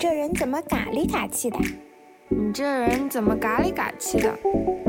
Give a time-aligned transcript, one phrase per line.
[0.00, 1.58] 这人怎么嘎里嘎气的？
[2.28, 4.32] 你这人怎么嘎里嘎气的？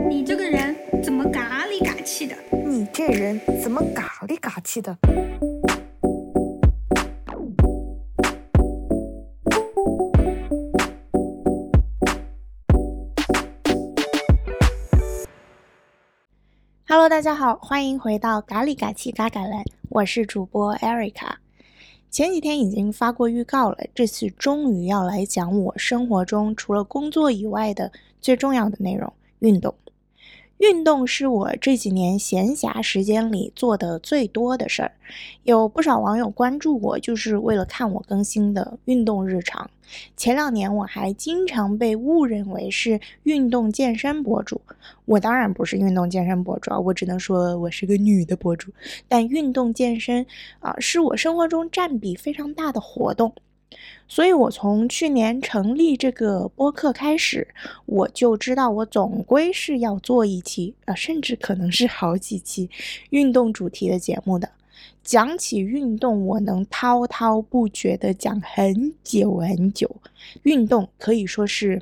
[0.07, 2.35] 你这个人怎么嘎里嘎气的？
[2.51, 4.95] 你这人怎么嘎里嘎气的
[16.87, 21.37] ？Hello，大家好，欢迎回到嘎里嘎气嘎嘎来，我是主播 Erica。
[22.11, 29.73] 前几天已经发过预告了，这次终于要来讲我生活中除了工作以外的最重要的内容——运动。
[30.59, 34.91] 运动是我这几年闲暇时间里做的最多的事儿，
[35.43, 39.69] 有不少网友关注我，就是为了看我更新的运动日常。
[40.17, 44.61] 前两年我还经常被误认为是运动健身博主，
[45.05, 48.69] 我当然不是运动健身博主啊，我只能说我是个女的博主。
[49.07, 50.25] 但运动健身
[50.59, 53.33] 啊，是我生活中占比非常大的活动。
[54.09, 57.47] 所以，我从去年成立这个播客开始，
[57.85, 62.69] 我就知道我总归是要做一期啊，甚至可能是好几期
[63.11, 64.49] 运动主题的节目的。
[65.03, 69.95] 讲起运动，我能滔滔不绝地讲很久很久。
[70.43, 71.81] 运动可以说是。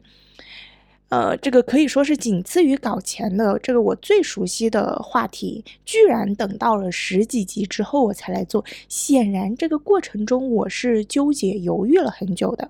[1.09, 8.63] 呃，这个可以说是仅次于搞钱的这个我最熟悉的话题，居然等到了十几集之后我才来做。
[8.87, 12.69] 显然，这个过程中我是纠结犹豫了很久的。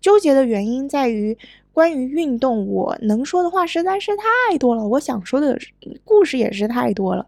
[0.00, 1.36] 纠结的原因在于。
[1.74, 5.58] 关于运动，我能说的话实在是太多了，我想说的
[6.04, 7.26] 故事也是太多了。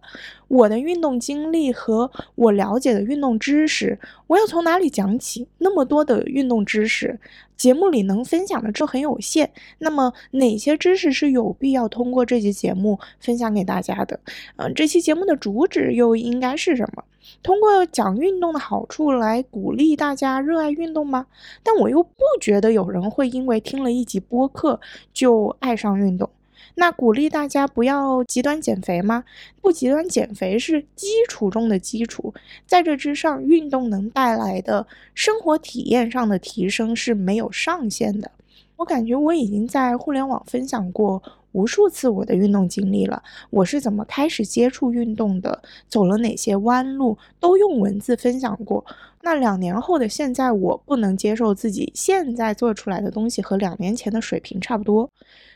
[0.48, 5.48] 我的运动经历和我了解的运动知识，我要从哪里讲起？
[5.58, 7.19] 那么多的运动知识，
[7.56, 9.50] 节目里能分享的就很有限。
[9.78, 14.20] 那么哪些知识是有必要通过这期节目分享给大家的？
[14.56, 17.02] 嗯，这期节目的主旨又应该是什么？
[17.42, 21.27] 通过讲运动的好处来鼓励大家热爱运动吗？
[21.64, 24.80] 但我又不觉得有人会因为听了一集播客
[25.12, 26.30] 就爱上运动。
[26.79, 29.25] 那鼓励大家不要极端减肥吗？
[29.63, 32.35] 不极端减肥是基础中的基础，
[32.67, 38.31] 在这之上，运动能带来的生活体验上的提升是没有上限的。
[38.77, 41.23] 我感觉我已经在互联网分享过。
[41.53, 48.85] 无数次我的运动经历了，我是怎么开始接触运动的，走了哪些弯路，都用文字分享过。
[49.27, 55.11] 那两年后的现在，我不能接受自己现在做出来的东西和两年前的水平差不多，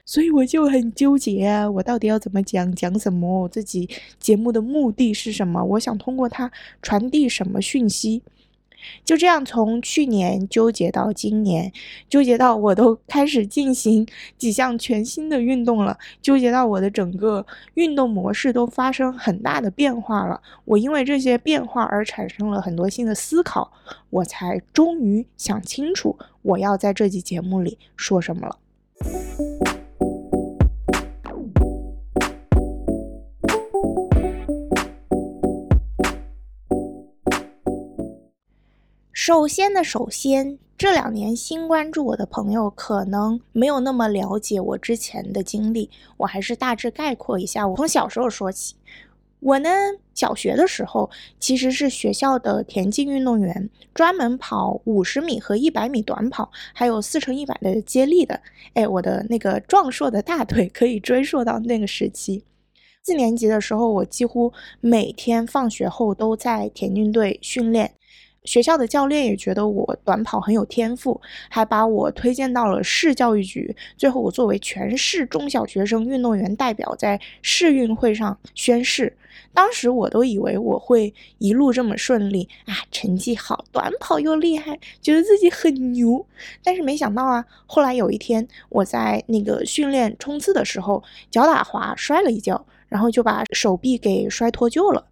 [0.05, 3.43] 所以我就很纠结，我到底要怎么讲，讲什么？
[3.43, 3.89] 我自己
[4.19, 5.63] 节目的目的是什么？
[5.63, 6.51] 我想通过它
[6.83, 8.21] 传递什么讯息？
[9.05, 11.73] 就这样，从去年纠结到今年，
[12.09, 14.07] 纠结到我都开始进行
[14.39, 20.41] 几项全新的运动了，纠结到我的整个运动模式都发生很大的变化了。
[20.65, 23.73] 我因为这些变化而产生了很多新的思考，
[24.11, 28.57] 我才终于想清楚我要在这期节目里说什么了。
[39.31, 47.65] 首先的首先，这两年新关注我的朋友可能没有那么了解我之前的经历，我还是大致概括一下。
[47.69, 48.75] 我从小时候说起，
[49.39, 49.71] 我呢，
[50.15, 51.09] 小学的时候
[51.39, 58.41] 其实是学校的田径运动员，专门跑五十米和一百米短跑，还有四乘一百的接力的。
[58.75, 62.43] 哎，我的那个壮硕的大腿可以追溯到那个时期。
[63.05, 67.95] 四年级的时候，我几乎每天放学后都在田径队训练。
[68.45, 73.75] 学校的教练也觉得我短跑很有天赋，还把我推荐到了市教育局。
[73.97, 79.17] 最后，我作为全市中小学生运动员代表，在市运会上宣誓。
[79.53, 86.25] 当时我都以为我会一路这么顺利啊，成绩好，短跑又厉害，觉得自己很牛。
[86.63, 95.05] 但是没想到啊，后来有一天我在那个训练冲刺的时候，脚打滑摔了一跤，然后就把手臂给摔脱臼了。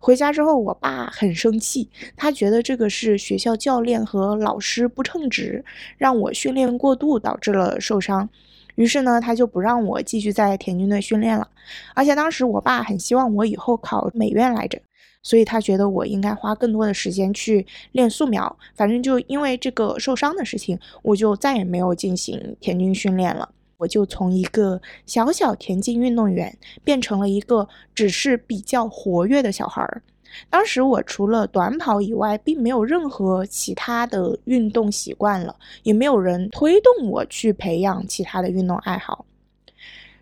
[0.00, 5.64] 回家之后，我爸很生气，他觉得这个是学校教练和老师不称职，
[5.96, 8.28] 让我训练过度导致了受伤。
[8.76, 11.48] 于是呢，他就不让我继续在田径队训练了。
[11.94, 14.78] 而且当时我爸很希望我以后考美院来着，
[15.22, 18.54] 所以他觉得我应该花更多的时间去练素描。
[18.74, 23.48] 反正就因为这个受伤的事情，我就再也没有进行田径训练了。
[23.78, 30.02] 我就从一个小小田径运动员变成了一个只是比较活跃的小孩儿。
[30.50, 39.24] 当时我除了短跑以外，并没有任何其他的运动习惯了，也没有人推动我去培养其他的运动爱好。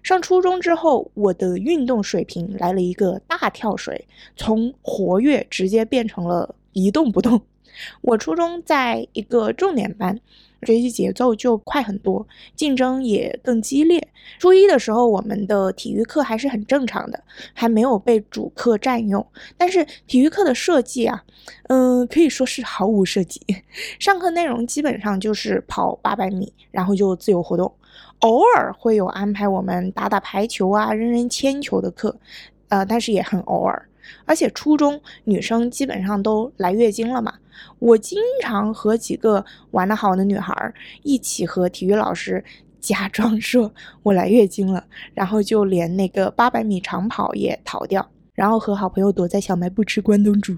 [0.02, 4.06] 上初中之后，我的运动水平来了一个大跳水，
[4.36, 7.40] 从活跃直接变成了一动不动。
[8.02, 10.20] 我初中在一个重点班。
[10.64, 12.26] 学习节奏就快很多，
[12.56, 14.08] 竞争也更激烈。
[14.38, 17.22] 初一的时候，我们的体育课还是很正常的，
[17.52, 19.24] 还没有被主课占用。
[19.58, 21.22] 但是体育课的设计啊，
[21.68, 23.40] 嗯，可以说是毫无设计。
[24.00, 27.70] 上课内容基本上就是跑八百米，然后就自由活动，
[28.20, 32.18] 偶尔会有安排我们打打排球啊、扔扔铅球的课，
[32.68, 33.88] 呃，但是也很偶尔。
[34.24, 37.34] 而且初中女生基本上都来月经了嘛，
[37.78, 42.44] 我经常和几个玩得好的女孩一起和体育老师
[42.80, 43.72] 假装说
[44.02, 44.84] 我来月经了，
[45.14, 50.56] 然后就连那个八百米长跑也逃掉，然后和好朋友躲在小卖部吃关东煮。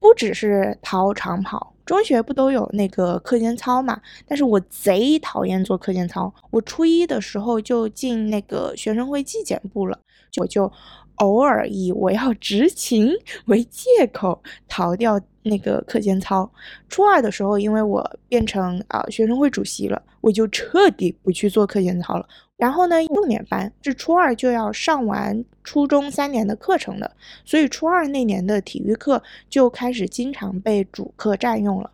[0.00, 4.00] 不只是逃长跑，中学不都有那个课间操嘛？
[4.26, 9.98] 但是我贼讨厌做课间操，我初一的时候就进那个学生会纪检部了，
[10.40, 10.70] 我就。
[11.16, 13.10] 偶尔以我要执勤
[13.46, 16.50] 为借口逃掉那个课间操。
[16.88, 22.26] 初二的时候，因为我变成啊学生会主席了，我就彻底不去做课间操了。
[22.56, 31.90] 然后呢，重点班是初二就要上完初中三年的课程的，所以初二那年的体育课就开始经常被主课占用了。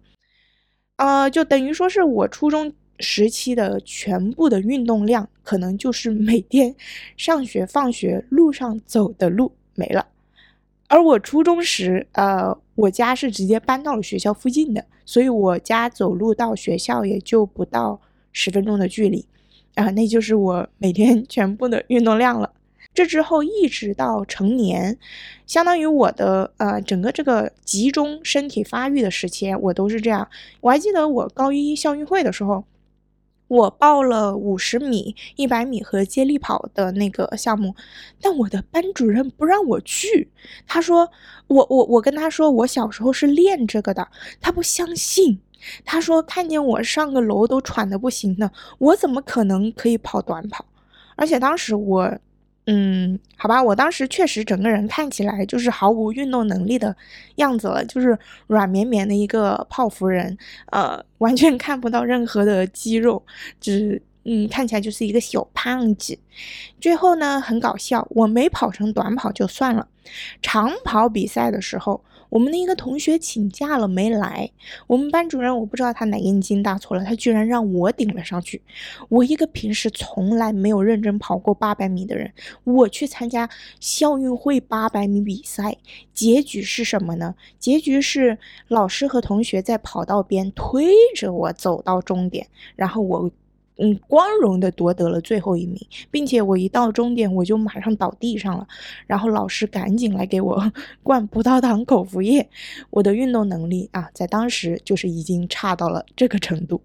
[0.97, 2.73] 呃，就等于说是我初中。
[3.01, 6.75] 时期的全部的运动量，可能就是每天
[7.17, 10.07] 上学放学路上走的路没了。
[10.89, 18.01] 而我初中时，呃，我家是直接搬到了学校附近的，所以我家走路到学校也就不到
[18.33, 19.25] 十分钟的距离，
[19.77, 22.53] 啊，那就是我每天 全部的运动量了。
[22.93, 24.99] 这之后一直到成年，
[25.47, 30.29] 相当于我的呃整个这个集中身体发育的时期，我都是这样。
[30.61, 32.65] 我还记得我高一校运会的时候。
[33.51, 37.75] 我报了五十米、一百米和接力跑的那个项目，
[38.21, 40.31] 但我的班主任不让我去。
[40.69, 41.11] 他说
[41.49, 44.07] ：“我我我跟他说，我小时候是练这个的。”
[44.41, 45.41] 他不相信。
[45.85, 50.65] 他说：“看见我上个楼都喘的不行呢，我怎么可能可以跑短跑？
[51.17, 52.19] 而且当时我……”
[52.73, 56.97] 嗯，好吧，我当时确实整个人看起来就是毫无运动能力的
[57.37, 60.39] 样子了，就是软绵绵的一个泡芙人，
[60.71, 63.21] 呃，完全看不到任何的肌肉，
[63.61, 66.17] 只嗯，看起来就是一个小胖子。
[66.81, 69.89] 最后呢，很搞笑，我没跑成短跑就算了，
[70.41, 72.01] 长跑比赛的时候。
[72.31, 74.51] 我们的一个同学请假了没来，
[74.87, 78.63] 我们班主任我不知道他哪根筋搭错了，他居然让我顶了上去。
[79.09, 82.33] 我一个平时从来没有认真跑过八百米的人，
[82.65, 83.51] 我去参加
[83.81, 85.77] 校运会八百米比赛，
[86.15, 87.35] 结局是什么呢？
[87.59, 88.39] 结局是
[88.69, 92.47] 老师和同学在跑道边推着我走到终点，
[92.77, 93.31] 然后我。
[93.81, 95.77] 嗯，光荣的夺得了最后一名，
[96.11, 98.69] 并且我一到终点我就马上倒地上了，
[99.07, 100.73] 然后老师赶紧来给我
[101.03, 102.49] 灌葡萄糖口服液。
[102.91, 106.83] 我的运动能力啊，在当时就是已经差到了这个程度。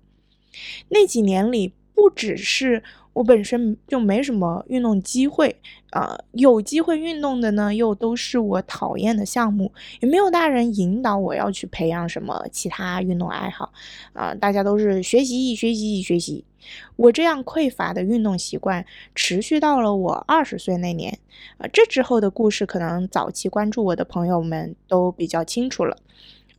[0.88, 2.82] 那几年里，不只是
[3.16, 5.56] 我本身就没什么运动机会
[5.92, 9.72] 啊，有机会运动的呢，又都是我讨厌的项目，
[10.02, 13.72] 也没有大人引导我要去培养什么其他运动爱好
[14.12, 16.44] 啊，大家都是学习学习学习。
[16.98, 21.18] 我这样匮乏的运动习惯持续到了我二十岁那年，
[21.58, 25.96] 啊，这之后的故事可能早期关注我的朋友们都比较清楚了。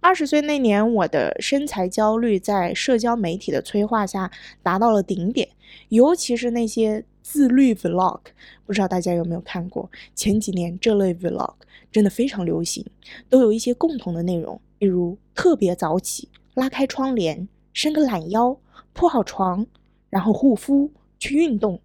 [0.07, 4.31] 二十岁那年，我的身材焦虑在社交媒体的催化下
[4.63, 5.49] 达到了顶点，
[5.89, 8.21] 尤其是那些自律 vlog，
[8.65, 9.91] 不知道大家有没有看过？
[10.15, 11.55] 前几年这类 vlog
[11.91, 12.87] 真的非常流行，
[13.29, 18.57] 都有一些共同的内容，比如特别早起、拉开窗帘、伸个懒腰、
[18.93, 19.67] 铺好床。
[20.09, 20.89] 然后护肤
[21.19, 21.81] 去运动，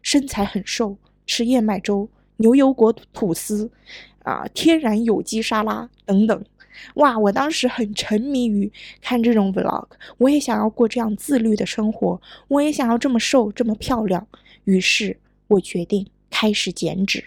[0.00, 0.96] 身材很瘦，
[1.26, 2.08] 吃燕麦粥、
[2.38, 3.70] 牛油果吐司，
[4.20, 6.42] 啊，天然有机沙拉等等。
[6.94, 9.86] 哇，我当时很沉迷于看这种 vlog，
[10.18, 14.26] 我也想要过这样自律的生活，我也想要这么瘦这么漂亮。
[14.64, 15.16] 于是
[15.48, 17.22] 我决定开始减脂。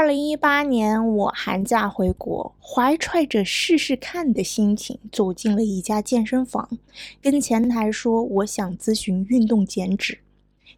[0.00, 6.78] 二零一八年，我寒假回国，怀揣着试试看的心情走进了一家健身房，
[7.20, 10.20] 跟前台说我想咨询运动减脂。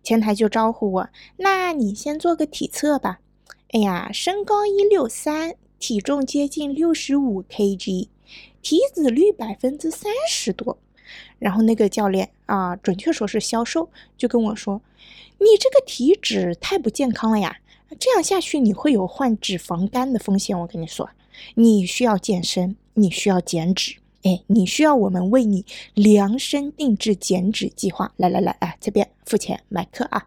[0.02, 3.20] 前台就招呼我：“那你先做个体测吧。”
[3.70, 8.08] 哎呀，身高一六三，体重接近六十五 kg，
[8.60, 10.78] 体脂率百分之三十多。
[11.38, 14.82] 然后那个教练啊，准确说是销售，就跟我说
[15.38, 17.58] ：“你这个体脂太不健康了呀。”
[17.98, 20.58] 这样下去，你会有患脂肪肝的风险。
[20.58, 21.08] 我跟你说，
[21.54, 28.12] 你需要健身，你需要减脂，哎，你需要我们为你量身定制减脂计划。
[28.16, 30.26] 来来来，哎，这边付钱买课啊！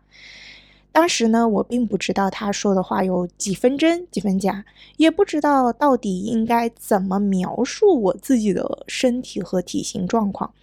[0.91, 4.63] 当时呢，我并不知道他说的话有几分真几分假，
[4.95, 10.53] 也不知道到底应该怎么描述我自己的身体和体型状况。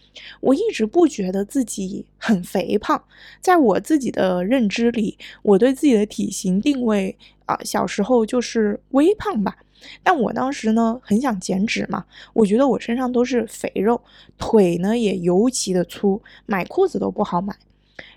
[0.40, 3.02] 我一直不觉得自己很肥胖，
[3.40, 7.16] 在我自己的认知里，我对自己的体型定位
[7.46, 9.58] 啊，小时候就是微胖吧。
[10.02, 12.04] 但我当时呢，很想减脂嘛，
[12.34, 14.00] 我觉得我身上都是肥肉，
[14.38, 17.56] 腿呢也尤其的粗，买裤子都不好买。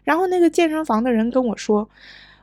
[0.04, 1.90] 然后那个健身房的人跟我说，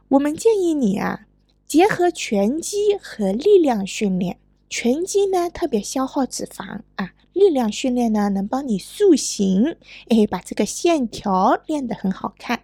[0.09, 1.27] 我们建议你啊，
[1.67, 7.13] 结合拳击和力量训练，拳击呢特别消耗脂肪啊。
[7.33, 9.77] 力量训练呢，能帮你塑形，
[10.09, 12.61] 哎，把这个线条练得很好看。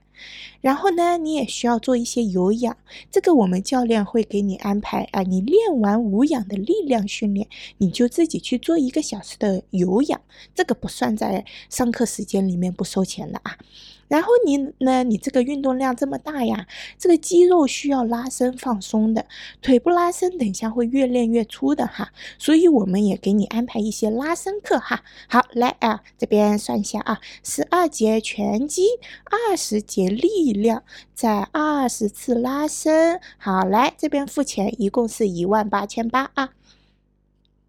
[0.61, 2.77] 然后呢，你也需要做一些有氧，
[3.11, 5.23] 这个我们教练会给你安排啊。
[5.23, 10.21] 你练完无氧的力量训练，你就自己去做一个小时的有氧，
[10.57, 13.57] 这个不算在上课时间里面，不收钱的啊。
[14.09, 15.05] 然后你呢？
[15.05, 16.67] 你这个运动量这么大呀，
[16.99, 19.27] 这个肌肉需要拉伸放松的，
[19.63, 22.11] 腿部拉伸，等一下会越练越粗的哈。
[22.39, 25.05] 所以我们也给你安排一些拉伸课哈。
[25.29, 28.87] 好，来啊，这边算一下啊，十二节拳击，
[29.25, 30.83] 二十节力量，
[31.15, 33.21] 再二十次拉伸。
[33.37, 36.51] 好，来这边付钱，一共是一万八千八啊。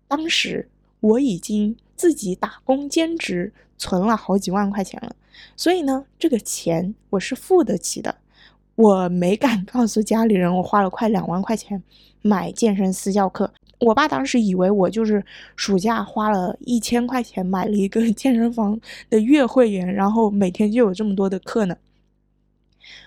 [0.07, 0.69] 当时
[1.01, 3.53] 我已经自己打工兼职。
[3.81, 5.15] 存了好几万块钱了，
[5.55, 8.15] 所以呢，这个钱我是付得起的。
[8.75, 11.83] 我没敢 告诉家里人，我花了快两万块钱
[12.21, 13.51] 买健身私教课。
[13.79, 15.23] 我爸当时以为我就是
[15.55, 18.79] 暑假花了一千块钱买了一个 健身房
[19.09, 21.77] 的月会员，然后每天就有这么多的课呢。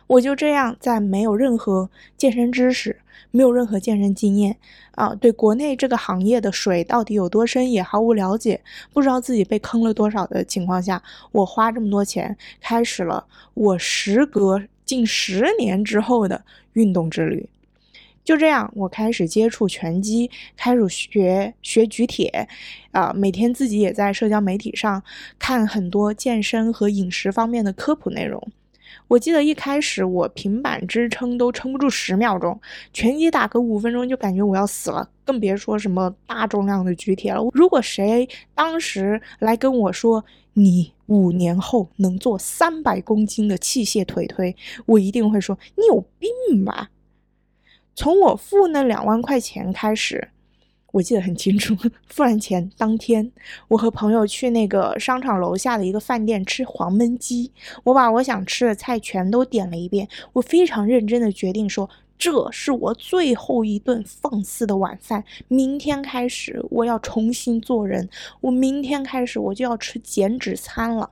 [0.07, 3.01] 我就这样在没有任何健身知识。
[3.33, 4.57] 没有任何健身经验
[4.93, 8.61] 啊，对国内这个行业的水到底有多深也毫无了解，
[8.93, 17.49] 不知道自己被坑了多少的情况下，我花这么多钱开始了我时隔近十年之后的运动之旅。
[18.25, 22.49] 就这样，我开始接触拳击，开始学学举铁，
[22.93, 25.03] 啊，每天自己也在社交媒体上
[25.41, 28.41] 看很多健身和饮食方面的科普内容。
[29.12, 32.59] 我记得一开始我平板支撑都撑不住十秒钟，
[32.95, 37.42] 拳击打个五分钟就感觉我要死了，更别说什么大重量的举铁了。
[37.52, 46.88] 如果谁当时来跟我说你五年后能做三百公斤的器械腿推，我一定会说你有病吧。
[47.95, 50.31] 从我付那两万块钱开始。
[50.92, 51.75] 我记得很清楚，
[52.06, 53.32] 付完钱当天，
[53.68, 57.50] 我和朋友去那个商场楼下的一个饭店吃黄焖鸡。
[57.82, 65.25] 我把我想吃的菜全都点了一遍，我非常认真的决定说，这是我最后一顿放肆的晚饭。
[65.49, 68.08] 明天开始，我要重新做人。
[68.42, 71.08] 我明天开始，我就要吃减脂餐了。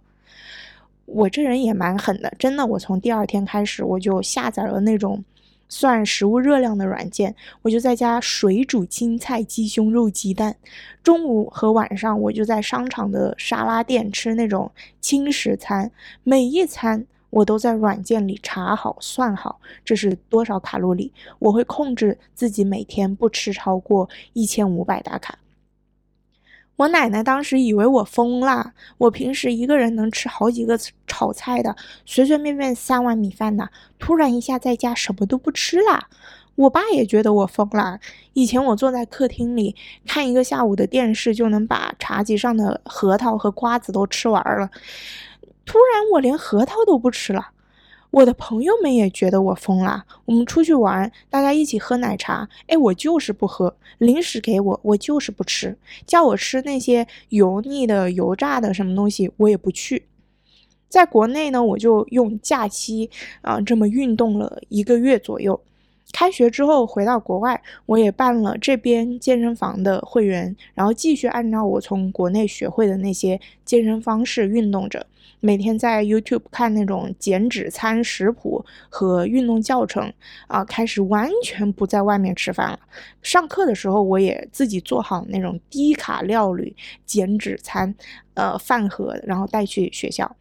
[1.06, 2.66] 我这人也蛮狠的，真的。
[2.66, 5.24] 我从第二天开始，我就下载了那种。
[5.70, 10.54] 算食物热量的软件，我就在家水煮青菜、鸡胸肉、鸡蛋。
[11.02, 15.90] 中午和晚上，我就在商场的沙拉店吃那种轻食餐。
[16.24, 21.12] 每一餐我都在软件里查好、算好，这是多少卡路里。
[21.38, 25.38] 我会控制自己每天不吃超过一千五百大卡。
[26.80, 33.68] 我奶奶当时以为我疯了，我平时一个人能吃好几个炒菜的，随随便便三碗米饭呢，
[33.98, 36.08] 突然一下在家什么都不吃了。
[36.54, 38.00] 我爸也觉得我疯了，
[38.32, 44.70] 以前我坐在客厅里看一个下午的电视就能把茶几上的核桃和瓜子都吃完了，
[45.66, 47.48] 突然我连核桃都不吃了。
[48.10, 50.04] 我的朋友们也觉得我疯了。
[50.24, 53.76] 我们出去玩，大家一起喝奶茶，哎，我就是不喝。
[53.98, 55.76] 零食给我，我就是不吃。
[56.06, 60.06] 叫我吃那些油腻的、油炸的什么东西，我也不去。
[60.88, 63.08] 在国内呢，我就用假期
[63.42, 65.60] 啊这么运动了一个月左右。
[66.12, 75.06] 开学之后回到国外，我也办了这边健身房的会员，然后继续按照我从国内学会的那些健身方式运动着。
[75.42, 80.12] 每天在 YouTube 看那种减脂餐食谱和运动教程
[80.48, 82.78] 啊，开始完全不在外面吃饭了。
[83.22, 86.76] 上课的时候，我也自己做好那种低卡料理
[87.06, 87.94] 减脂餐，
[88.34, 90.36] 呃，饭盒，然后带去学校。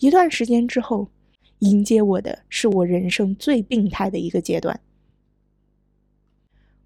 [0.00, 1.08] 一段时间之后，
[1.60, 4.78] 迎接我的是我人生最病态的一个阶段。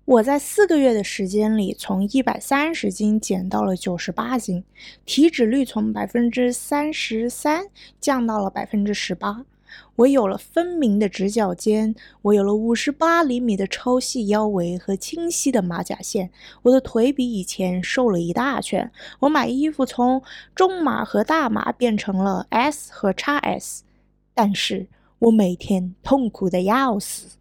[0.08, 4.64] 我在四个月的时间里，从一百三十斤减到了九十八斤，
[5.04, 7.66] 体脂率从百分之三十三
[8.00, 9.44] 降到了百分之十八。
[9.96, 16.30] 我有了分明的直角肩，我有了五十八厘米的超细腰围和清晰的马甲线。
[16.62, 18.90] 我的腿比以前瘦了一大圈。
[19.20, 20.22] 我买衣服从
[20.54, 23.80] 中码和大码变成了 S 和 XS，
[24.32, 24.86] 但是
[25.18, 27.38] 我每天痛苦的要死。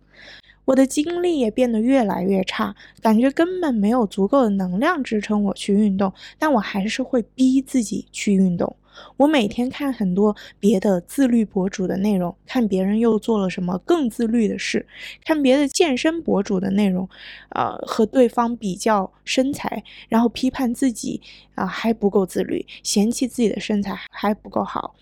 [0.68, 8.76] 我的精力也变得越来越差，感觉根本没有足够的能量支撑我去运动，但我还是会逼自己去运动。
[9.16, 14.86] 我每天看很多别的自律博主的内容，看别人又做了什么更自律的事，
[15.24, 17.08] 看别的健身博主的内容，
[17.50, 21.22] 呃，和对方比较身材，然后批判自己
[21.56, 24.96] 啊还不够自律，嫌弃自己的身材还不够好。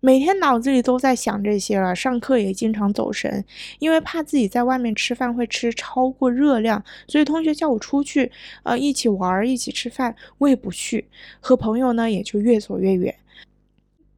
[0.00, 3.44] 每天脑子里都在想这些了，上课也经常走神，
[3.78, 8.30] 因为怕自己在外面吃饭会吃超过热量，所以同学叫我出去，
[8.62, 11.06] 呃，一起玩，一起吃饭，我也不去，
[11.40, 13.14] 和朋友呢也就越走越远。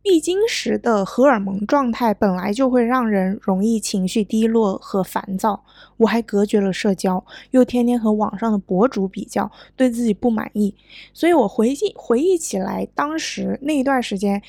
[0.00, 5.62] 必经时的荷尔蒙状态本来就会让人容易情绪低落和烦躁，
[5.98, 10.74] 我还隔绝了社交，又天天和网上的博主比较，对自己不满意，
[11.12, 14.40] 所以我回忆回忆起来，当时那一段时间，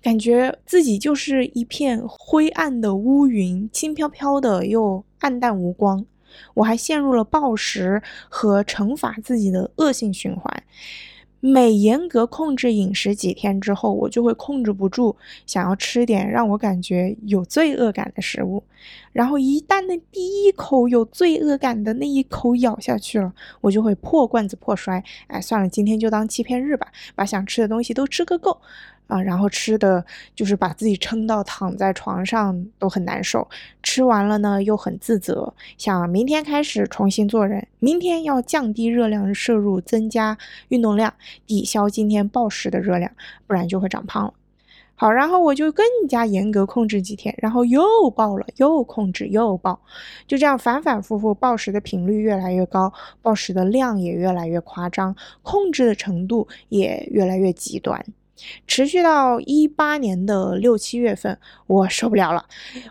[0.00, 6.04] 感觉自己就是一片灰暗的乌云，轻飘飘的又暗淡无光，
[6.54, 10.62] 我还陷入了暴食和惩罚自己的恶性循环。
[11.40, 15.16] 每严格控制饮食几天之后，我就会控制不住
[15.46, 18.62] 想要吃点让我感觉有罪恶感的食物，
[19.12, 23.32] 然后一旦那第一口有罪恶感的那一口咬下去了，
[23.62, 25.02] 我就会破罐子破摔。
[25.28, 28.60] 哎，算了，今天就当欺骗日吧，把想吃的东西都吃个够。
[29.10, 30.02] 啊，然后吃的
[30.34, 33.46] 就是把自己撑到躺在床上都很难受，
[33.82, 40.38] 吃完了呢又很自责，想明天开始重新做人，明天要降低热量摄入，增加
[40.68, 41.12] 运动量，
[41.46, 43.10] 抵消今天暴食的热量，
[43.46, 44.32] 不然就会长胖了。
[44.94, 49.80] 好，然后我就更加严格控制几天，然后又暴了，又控制又暴，
[50.26, 58.04] 就这样反反复复，暴食的频率越来越高，暴食的量也越来越夸张，控制的程度也越来越极端。
[58.66, 62.44] 持续到一八年的六七月份，我受不了了。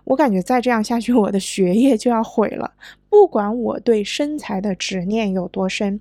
[0.04, 2.74] 我感觉再这样下去，我的学业就要毁了。
[3.10, 6.00] 不管我对身材的执念有多深，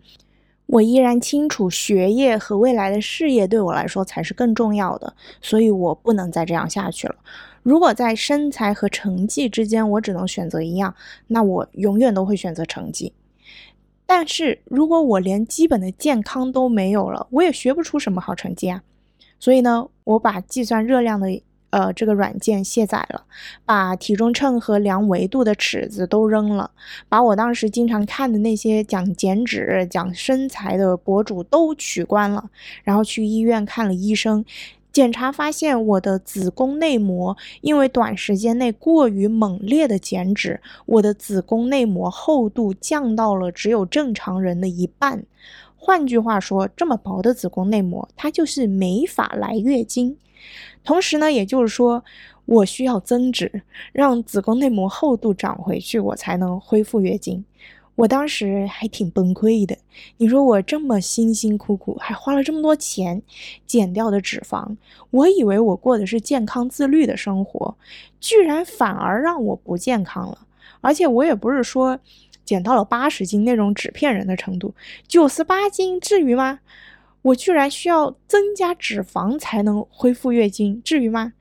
[0.66, 5.14] 我依然清楚学业和未来的事业对我来说才是更重要的。
[5.40, 7.16] 所以我不能再这样下去了。
[7.62, 10.94] 如果在身材和成绩之间，我只能选择一样，
[11.26, 13.12] 那我永远都会选择成绩。
[14.06, 18.82] 但是如果我连基本的健康都没有了，我也学不出什么好成绩啊。
[19.38, 21.29] 所以呢，我把计算热量的
[21.70, 23.24] 呃这个软件卸载了，
[23.64, 26.70] 把体重秤和量维度的尺子都扔了，
[27.09, 32.51] 把我当时经常看的那些讲减脂、讲身材的博主都取关了，
[32.85, 34.44] 然后去医院看了医生，
[34.90, 45.24] 检查发现我的子宫内膜因为短时间内过于猛烈的减脂，我的子宫内膜厚度降到了只有正常人的一半。
[45.80, 50.16] 换句话说，这么薄的子宫内膜，它就是没法来月经。
[50.84, 52.04] 同时呢，也就是说，
[52.44, 53.62] 我需要增脂，
[53.92, 57.44] 让子宫内膜厚度长回去，我才能恢复月经。
[57.94, 59.76] 我当时还挺崩溃的。
[60.18, 63.22] 你说我这么辛辛苦苦，还花了这么多钱
[63.66, 64.76] 减掉的脂肪，
[65.10, 67.76] 我以为我过的是健康自律的生活，
[68.20, 70.46] 居然反而让我不健康了。
[70.80, 71.98] 而且我也不是说。
[72.48, 74.74] 减到了八十斤那种纸片人的程度，
[75.06, 76.61] 九十八斤至于吗？
[77.20, 81.34] 我居然需要增加脂肪才能恢复月经，至于吗？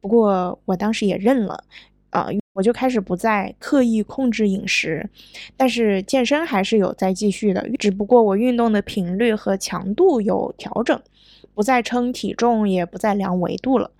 [0.00, 1.62] 不过我当时也认了，
[2.08, 5.06] 啊，我就开始不再刻意控制饮食，
[5.58, 10.98] 但是健身还是有在继续的，只不过我运动的频率和强度有调整，
[11.54, 13.90] 不再称体重，也不再量维度了。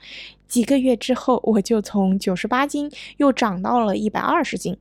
[0.48, 4.76] 几个月之后，我就从九十八斤又长到了一百二十斤，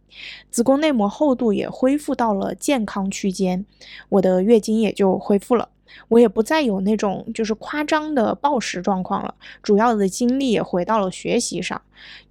[0.49, 3.65] 子宫内膜厚度也恢复到了健康区间，
[4.09, 5.69] 我的月经也就恢复了。
[6.07, 11.81] 我也不再有那种就是夸张的暴食状况了，主要的精力也回到了学习上。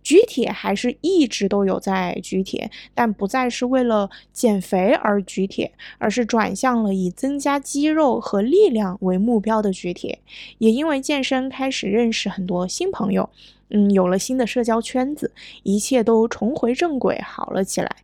[0.03, 10.19] 举铁还是一直都有在举铁，但不再是为了减肥而举铁，而是转向了以增加肌肉和力量为目标的举铁。
[10.59, 13.31] 也因为健身，开始认识很多新朋友，
[13.71, 17.97] 嗯，有了新的社交圈子，一切都重回正轨，好了起来。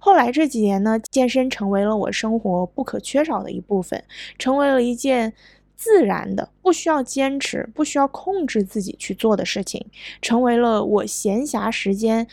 [0.00, 4.02] 后来这几年呢，健身成为了我生活不可缺少的一部分，
[4.38, 5.32] 成为了一件
[5.76, 9.86] 自然的、不需要坚持、不需要控制自己去做的事情，
[10.20, 12.26] 成为了我闲暇时间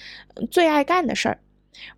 [0.49, 1.39] 最爱干的事儿。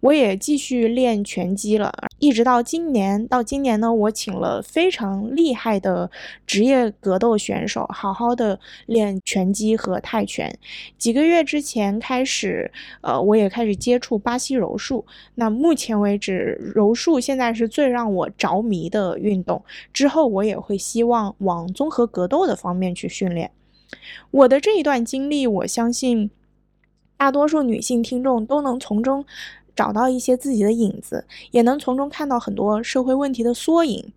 [0.02, 3.28] 我也继续练拳击了，一直到今年。
[3.28, 6.10] 到今年呢，我请了非常厉害的
[6.46, 10.58] 职业格斗选手，好好的练拳击和泰拳。
[10.98, 15.06] 几个月之前开始，呃，我也开始接触巴西柔术。
[15.36, 19.64] 那目前为止，柔术现在是最让我着迷的运动。
[19.94, 23.52] 之后我也会希望往综合格斗的方面去训练。
[24.32, 26.32] 我的这一段经历，我相信。
[27.18, 29.26] 大多数女性听众都能从中
[29.80, 34.12] 找到一些自己的影子，也能从中看到很多社会问题的缩影。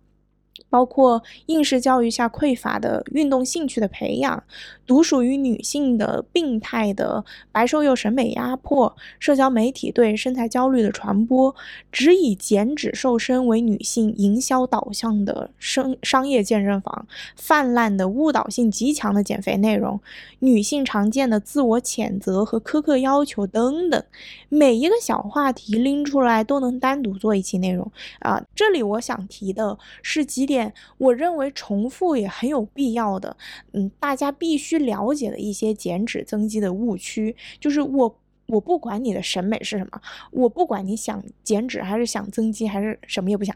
[0.69, 4.43] 包括应试教育下匮乏的运动兴趣的培养，
[4.85, 11.55] 独属于女性的病态的白瘦幼审美压迫，社交媒体对身材焦虑的传播，
[11.91, 19.99] 只以减脂瘦身为女性营销导向的商商业健身房，泛滥的误导性极强的减肥内容，
[20.39, 24.03] 女性常见的自我谴责和苛刻要求等等，
[24.49, 28.43] 每一个小话题拎出来都能单独做一期内容啊。
[28.53, 30.73] 这里我想提的是几点。
[30.97, 33.35] 我认为重复也很有必要的，
[33.73, 43.55] 嗯，大家必须去了解的一些减脂增肌的误区，就是我我不管你的审美是什么，我不管你想减脂还是想增肌还是什么也不想，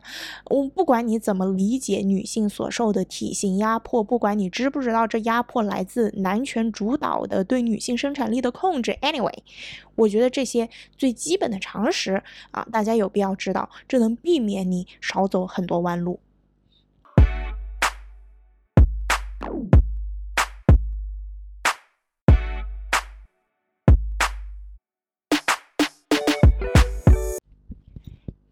[0.52, 9.40] 我不管你怎么理解女性所受的体型压迫，不管你知不知道这压迫来自男权主导的对女性生产力的控制，anyway，
[9.96, 16.20] 我觉得这些最基本的常识啊，大家有必要知道，这能避免你少走很多弯路。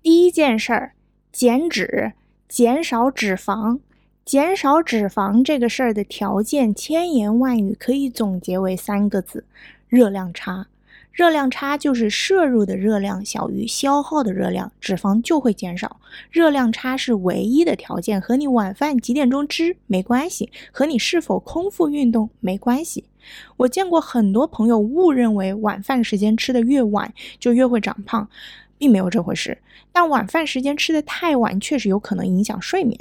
[0.06, 0.91] 第一件事儿，
[1.32, 2.13] 减脂，
[2.48, 3.80] 减少脂肪。
[4.24, 9.46] 减少脂肪这个事儿的条件，千言万语可以总结为三个字：
[9.89, 10.68] 热量差。
[11.12, 16.00] 热量差就是摄入的热量小于消耗的热量，脂肪就会减少。
[16.30, 23.06] 热量差是唯一的条件，和你晚饭几点钟吃没关系，和你是否空腹运动没关系。
[23.58, 28.30] 我见过很多朋友误认为晚饭时间吃的越晚就越会长胖，
[28.78, 29.58] 并没有这回事。
[29.92, 33.00] 但晚饭时间吃的太晚，确实有可能影响睡眠。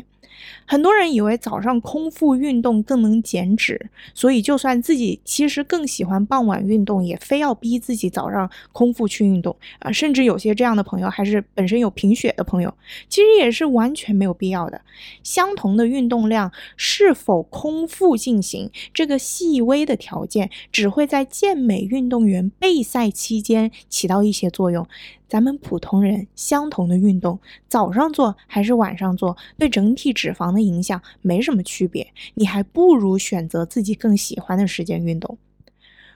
[0.67, 9.91] 很多人以为早上空腹运动更能减脂，所以就算自己其实更喜欢傍晚运动，也非要逼自己早上空腹去运动啊！
[9.91, 12.75] 甚至有些这样的朋友还是本身有贫血的朋友，
[13.09, 14.81] 其实也是完全没有必要的。
[15.23, 24.87] 相同的运动量是否空腹进行，这个细微的条件只会在健美运动员备赛期间起到一些作用。
[25.29, 32.07] 咱们普通人相同的运动，早上做还是晚上做，对整体脂肪的影响没什么区别。
[32.35, 35.39] 你还不如选择自己更喜欢的时间运动。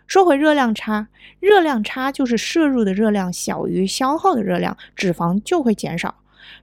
[0.07, 1.09] 说回热量差，
[1.41, 6.15] 热量差就是摄入的热量小于消耗的热量，脂肪就会减少。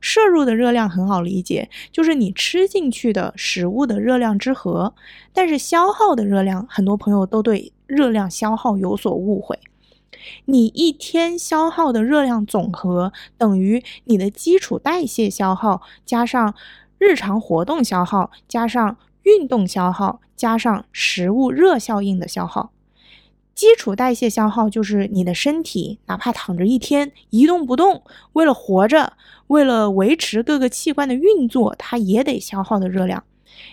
[0.02, 4.96] 摄入的热量很好理解，就是你吃进去的食物的热量之和。
[5.32, 9.60] 但是消耗的热量，很多朋友都对热量消耗有所误会。
[10.46, 16.54] 你一天消耗的热量总和等于你的基础代谢消耗加上
[16.98, 22.72] 日常活动消耗加上运动消耗加上食物热效应的消耗。
[23.54, 29.14] 基础代谢消耗就是你的身体哪怕躺着一天一动不动，为了活着，
[29.48, 33.24] 为了维持各个器官的运作，它也得消耗的热量。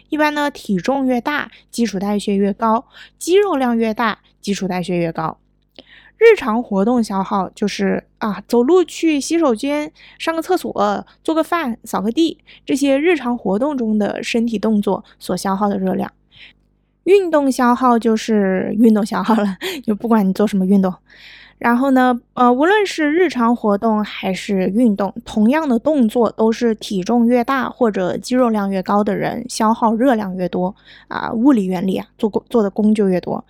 [0.08, 2.84] 一般呢，体重越大，基础代谢越高；
[3.18, 5.38] 肌肉量越大，基础代谢越高。
[6.22, 16.08] 日常活动消耗就是啊，走路去洗手间、上个厕所、做个饭、扫个地，这些日常活动中的身体动作所消耗的热量。
[17.04, 20.94] 运动消耗就是运动消耗了， 就不管你做什么运动。
[21.58, 30.74] 然后呢，呃，无论是日常活动还是运动，同样的动作都是体重越大或者肌肉量越高的人消耗热量越多
[31.06, 33.44] 啊，物理原理啊，做工做的功就越多。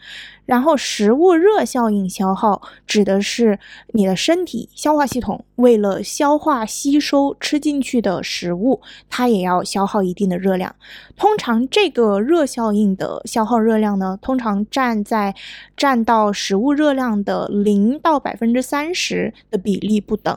[0.44, 3.58] 然后食物热效应消耗指的是
[3.92, 10.74] 你的身体消化系统为了消化吸收吃进去的食物，它也要消耗一定的热量。
[11.16, 15.34] 通常这个热效应的消耗热量呢，通常占在
[15.76, 20.36] 占到食物热量的零到百分之三十的比例不等。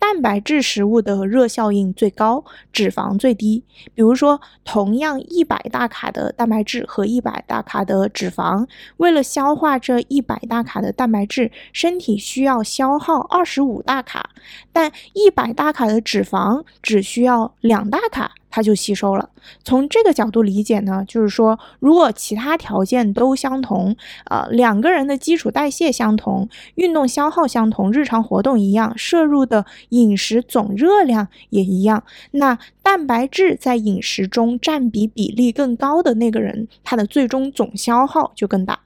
[0.00, 3.62] 蛋白质食物的热效应最高，脂肪最低。
[3.94, 14.30] 比如说，同样一百大卡的蛋白质和一百大卡的脂肪，为了消化这一百大卡的蛋白质，身体需要消耗二十五大卡，
[14.72, 18.32] 但一百大卡的脂肪只需要两大卡。
[18.52, 19.30] 它就吸收了。
[19.62, 38.80] 从这个角度理解呢，就是说，如果其他条件都相同，呃，两个人的基础代谢相同，运动消耗相同，日常活动一样，摄入的饮食总热量也一样，那蛋白质在饮食中占比比例更高的那个人，他的最终总消耗就更大。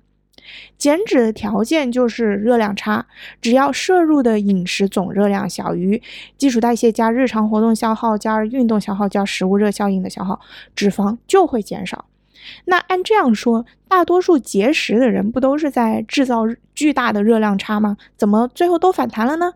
[0.76, 3.06] 减脂的条件就是热量差，
[3.40, 6.02] 只要摄入的饮食总热量小于
[6.36, 10.38] 基础代谢加日常活动消耗加运动消耗加食物热效应的消耗，
[10.76, 12.04] 脂肪就会减少。
[12.66, 16.42] 那按这样说，大多数节食的人不都是在制造
[16.74, 17.96] 巨大的热量差吗？
[18.18, 19.54] 怎么最后都反弹了呢？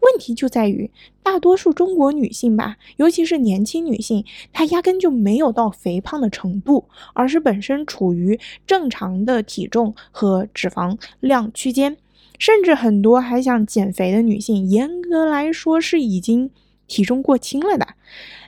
[0.00, 0.90] 问题就在于，
[1.22, 11.96] 大多数中国女性吧，尤其是年轻女性，她压根就没有到肥胖的程度，而是本身处于正常的体重和脂肪量区间，
[12.38, 16.50] 甚至很多还想减肥的女性，严格来说是已经
[16.86, 17.86] 体重过轻了的。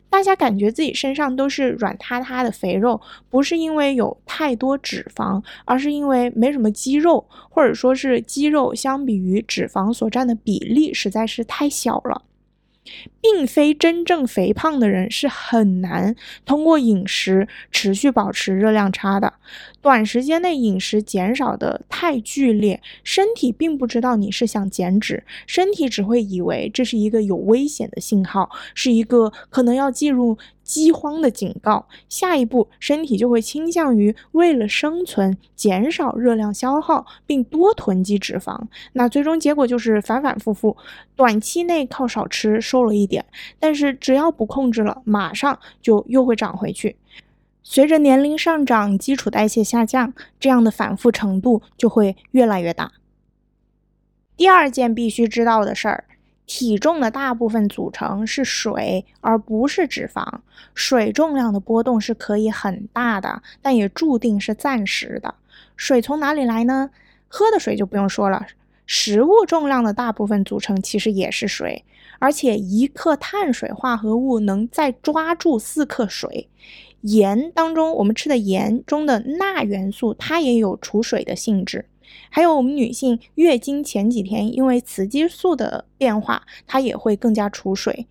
[0.08, 12.22] 大家感觉自己身上都是软塌塌的肥肉，不是因为有太多脂肪，而是因为没什么肌肉，或者说是肌肉相比于脂肪所占的比例实在是太小了。
[13.20, 19.34] 并非真正肥胖的人是很难通过饮食持续保持热量差的。
[19.80, 30.36] 短时间内饮食减少的太剧烈，身体并不知道你是想减脂，身体只会以为这是一个有危险的信号，是一个可能要进入。
[30.66, 38.60] 饥荒的警告，下一步身体就会倾向于为了生存减少热量消耗，并多囤积脂肪。
[38.94, 40.76] 那最终结果就是反反复复，
[41.14, 43.24] 短期内靠少吃瘦了一点，
[43.60, 46.96] 但是只要不控制了，马上就又会长回去。
[47.62, 52.92] 随着年龄上涨，基础代谢下降，这样的反复程度就会越来越大。
[54.36, 56.04] 第二件必须知道的事儿。
[56.46, 60.24] 体重的大部分组成是水，而不是脂肪。
[60.74, 65.34] 水重量的波动是可以很大的，但也注定是暂时的。
[65.76, 66.90] 水从哪里来呢？
[67.28, 68.46] 喝的水就不用说了。
[68.86, 71.84] 食物重量的大部分组成其实也是水，
[72.20, 76.48] 而且一克碳水化合物能再抓住四克水。
[77.00, 81.86] 盐当中，我们吃的盐中的钠元素，它也有储水的性质。
[82.30, 88.06] 还有我们女性月经前几天，因为雌激素的变化，它也会更加储水。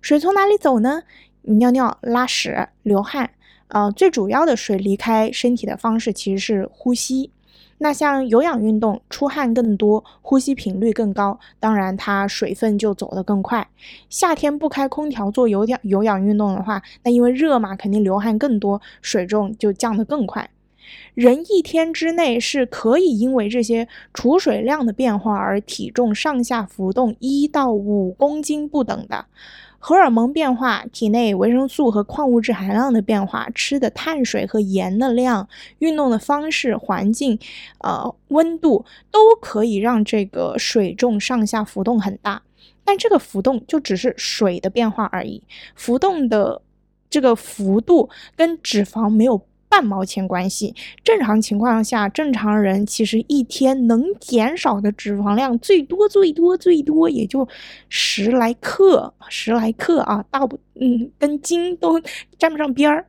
[0.00, 1.02] 水从哪里走呢？
[1.42, 3.30] 尿尿、拉屎、流汗，
[3.68, 7.30] 呃，最主要的水离开身体的方式其实是呼吸。
[7.78, 13.68] 那像有氧运动，出汗更多，呼吸频率更高，当然它水分就走得更快。
[14.08, 20.48] 夏天不开空调做有氧有氧运动的话，那因为热嘛，肯定流汗更多，水重就降得更快。
[21.14, 29.26] 人一天之内是可以因为这些储水量的变化而体重上下浮动一到五公斤不等的。
[29.78, 37.38] 荷尔蒙变化、体内维生素和矿物质含量的变化、吃的碳水和盐的量、运动的方式、环境、
[37.78, 42.42] 呃温度，都可以让这个水重上下浮动很大。
[42.84, 45.42] 但这个浮动就只是水的变化而已，
[45.76, 46.62] 浮动的
[47.08, 49.40] 这个幅度跟脂肪没有。
[49.68, 50.74] 半毛钱关系。
[51.04, 57.46] 正常情况下，正常人其实一天能减少的脂肪量最多最多最多也就
[57.88, 62.00] 十来克，十来克啊，大不嗯，跟斤都
[62.38, 63.06] 沾不上边儿。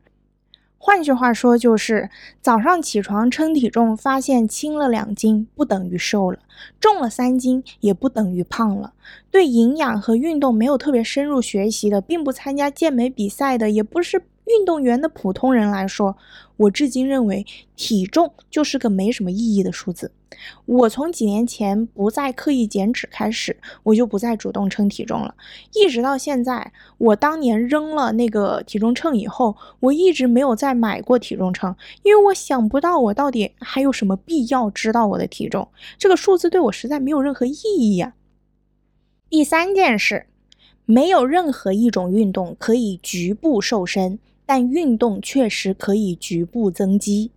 [0.80, 6.40] 换句话说，就是早上起床称体重，发现轻了两斤，不等于瘦了；
[6.80, 8.94] 重了三斤，也不等于胖了。
[9.30, 14.22] 对营养和运动没有特别深入学习的，并不参加健美比赛的，也不是。
[14.48, 16.18] 运动员的普通人来说，
[16.56, 20.12] 我至今认为体重就是个没什么意义的数字。
[20.66, 25.36] 我从几年前不再刻意减脂开始，我就不再主动称体重了。
[25.74, 35.68] 一直到现在，我当年扔了那个体重秤以后，我一直没有再买过体重秤，因为我想不到我到底还有什么必要知道我的体重。
[35.98, 38.14] 这个数字对我实在没有任何意义呀。
[39.30, 40.28] 第三件事，
[40.86, 44.20] 没有任何一种运动可以局部瘦身。
[44.48, 47.32] 但运动确实可以局部增肌，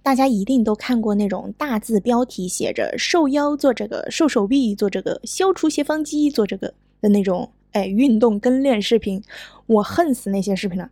[0.00, 9.20] 大家一定都看过那种大字标题写着“瘦腰做这个，瘦手臂做这个，消除斜方肌做这个”的那种哎运动跟练视频，
[9.66, 10.88] 我恨死那些视频了。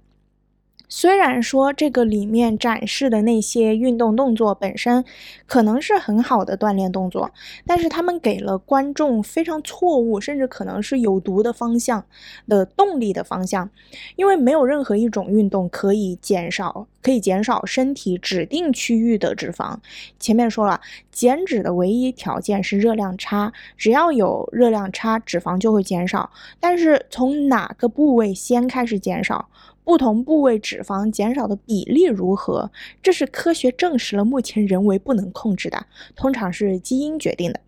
[0.89, 5.05] 虽然说这个里面展示的那些运动动作本身
[5.47, 7.31] 可能是很好的锻炼动作，
[7.67, 12.05] 但是他们给了观众非常错误，甚至可能是有毒的方向
[12.47, 13.71] 的动力的方向，
[14.17, 19.79] 因为没有任何一种运动可以减少可以减少身体指定区域的脂肪。
[20.21, 26.31] 前面说了，减脂的唯一条件是热量差，只要有热量差，脂肪就会减少。
[26.61, 29.49] 但是从哪个部位先开始减少？
[29.85, 32.71] 不同部位脂肪减少的比例如何？
[33.03, 37.61] 这是科学证实了，目前人为不能控制的，通常是基因决定的。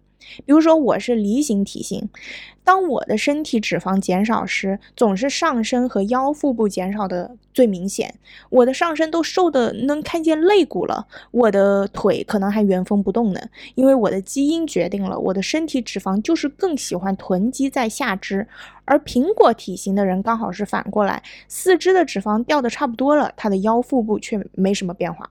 [0.44, 2.09] 比如说，我是梨形体型。
[2.66, 8.12] 当我的身体脂肪减少时，总是上身和腰腹部减少的最明显。
[8.50, 13.40] 我的上身都瘦的能看见肋骨了，我的腿可能还原封不动呢。
[13.76, 18.48] 因为我的基因决定了，我的身体脂肪就是更喜欢囤积在下肢，
[18.85, 25.31] 而苹果体型的人刚好是反过来，四肢的脂肪掉的差不多了，他的腰腹部却没什么变化。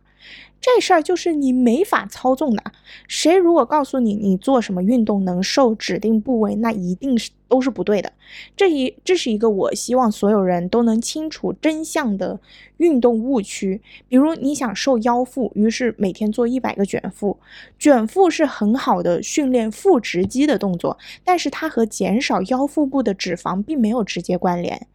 [0.61, 2.63] 这事儿就是你没法操纵的。
[3.07, 8.11] 谁如果告诉你你做什么运动能瘦指定部位，那一定是都是不对的。
[8.57, 12.39] 这一这是一个我希望所有人都能清楚真相的
[12.77, 13.79] 运动误区。
[14.07, 17.37] 比如你想瘦腰腹，于是每天做一百个卷腹。
[17.77, 24.87] 卷腹是很好的训练腹直肌的动作，但是它和减少腰腹部的脂肪并没有直接关联。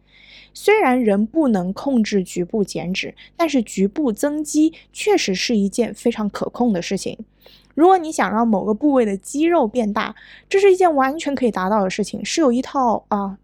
[0.53, 7.17] 虽然人不能控制局部减脂，但是局部增肌确实是一件非常可控的事情。
[7.73, 10.15] 如果你想让某个部位的肌肉变大，
[10.49, 13.37] 这是一件完全可以达到的事情，是有一套啊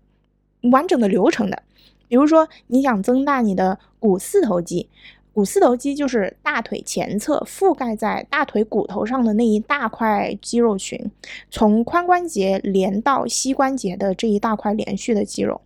[0.72, 1.64] 完整的流程的。
[2.10, 4.90] 比如说，你想增大你的股四头肌，
[5.34, 11.10] 股四头肌就是大腿前侧覆盖在大腿骨头上的那一大块肌肉群，
[11.50, 15.62] 从髋关节连到膝关节的这一大块连续的肌肉。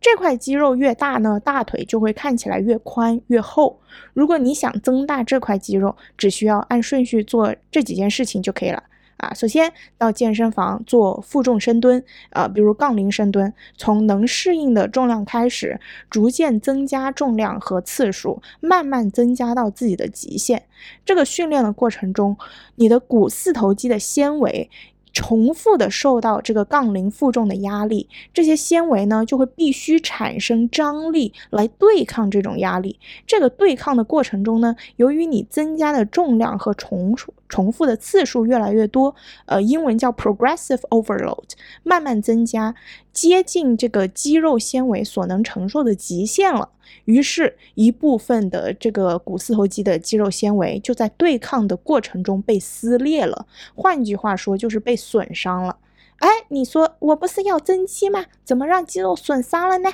[0.00, 3.80] 这块肌肉越大呢，大腿就会看起来越宽越厚。
[4.14, 8.82] 如果你想增大这块肌肉，只需要按顺序做这几件事情就可以了
[9.16, 9.34] 啊。
[9.34, 20.62] 首先到健身房做负重深蹲，啊，比如杠铃深蹲，从能适应的重量开始，逐渐增加重量和次数，慢慢增加到自己的极限。
[21.04, 22.36] 这个训练的过程中，
[22.76, 24.70] 你的股四头肌的纤维。
[25.12, 32.98] 重复的受到这个杠铃负重的压力，这些纤维呢就会必须产生张力来对抗这种压力。
[33.26, 37.14] 这个对抗的过程中呢，由于你增加的重量和重
[37.48, 39.14] 重复的次数越来越多，
[39.46, 41.50] 呃，英文叫 progressive overload，
[41.82, 42.74] 慢慢增加，
[43.12, 46.70] 接近这个肌肉纤维所能承受的极限了。
[47.04, 53.46] 于是，一部分的这个股四头肌的肌肉纤维就在对抗的过程中被撕裂了。
[53.74, 55.76] 换句话说，就是被损伤了。
[56.18, 58.24] 哎，你说我不是要增肌吗？
[58.44, 59.92] 怎么让肌肉损伤了呢？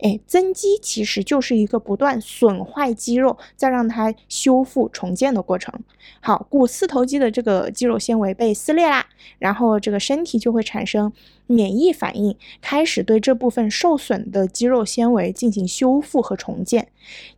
[0.00, 5.72] 哎，增肌其实就是一个不断损坏肌肉，再让它修复重建的过程。
[6.20, 9.06] 好，股四头肌的这个肌肉纤维被撕裂啦，
[9.38, 11.12] 然后这个身体就会产生
[11.46, 16.88] 免疫反应，开始对这部分受损的肌肉纤维进行修复和重建。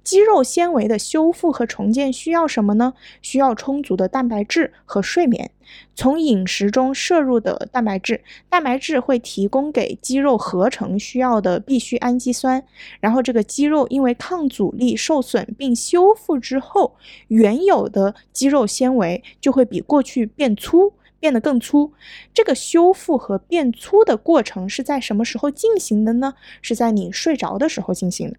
[0.03, 2.95] 肌肉纤维的修复和重建需要什么呢？
[3.23, 5.51] 需要充足的蛋白质和睡眠。
[5.95, 12.63] 从饮食中摄入的蛋白质，蛋白质会提供给肌肉合成需要的必需氨基酸。
[13.01, 16.97] 然后这个肌肉因为抗阻力受损并修复之后，
[17.29, 21.93] 原有的肌肉纤维就会比过去变粗，变得更粗。
[22.35, 26.35] 这个修复和变粗的过程是在什么时候进行的呢？
[26.61, 28.37] 是在你睡着的时候进行的。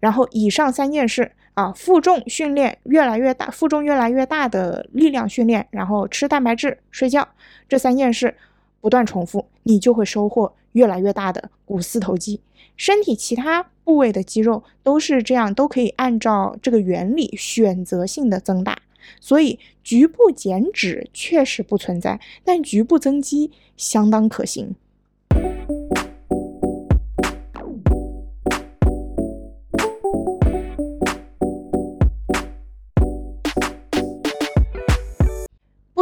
[0.00, 7.26] 然后以上三件事啊，负重训练越来越大，负重越来越大的力量训练，然后吃蛋白质、睡觉，
[7.68, 8.32] 这三件事
[8.80, 12.40] 不断重复，你就会收获越来越大的股四头肌。
[12.76, 18.78] 身体其他部位的肌肉都是这样，都可以按照这个原理选择性的增大。
[19.20, 24.76] 所以局部减脂确实不存在，但局部增肌相当可行。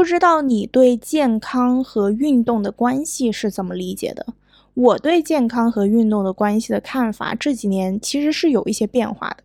[0.06, 4.24] 不知道你对健康和运动的关系是怎么理解的？
[4.74, 9.38] 我对健康和运动的关系的看法，这几年其实是有一些变化的。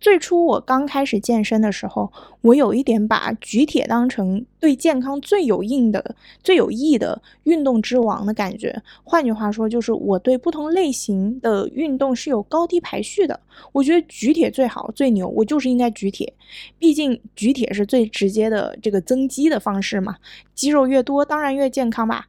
[0.00, 8.80] 最初我刚开始健身的时候，我有一点把举铁当成对健康最有益的、最有益的运动之王的感觉。
[9.02, 13.38] 换句话说，就是我对不同类型的运动是有高低排序的。
[13.72, 16.32] 我觉得举铁最好、最牛，我就是应该举铁。
[16.78, 20.16] 毕竟举铁是最直接的这个增肌的方式嘛，
[20.54, 22.28] 肌肉越多，当然越健康吧。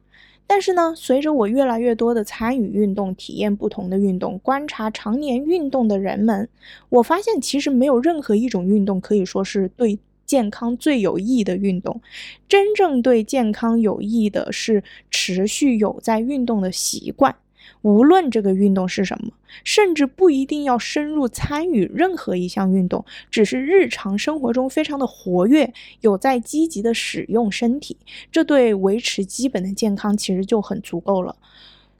[0.52, 6.48] 但是呢，随着我越来越多的参与运动、体验不同的运动、观察常年运动的人们，
[6.88, 12.00] 我发现其实没有任何一种运动可以说是对健康最有益的运动。
[12.48, 17.36] 真正对健康有益的是持续有在运动的习惯。
[17.82, 19.32] 无论这个运动是什么，
[19.64, 27.96] 甚至不一定要深入参与任何一项运动，只是日常生活中非常的活跃，有在积极的使用身体，
[28.30, 31.36] 这对维持基本的健康其实就很足够了。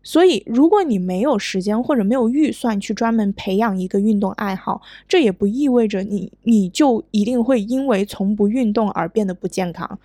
[0.03, 9.99] 所以，如果你没有时间或者没有预算去专门培养一个运动爱好，这也不意味着你你就一定会因为从不运动而变得不健康。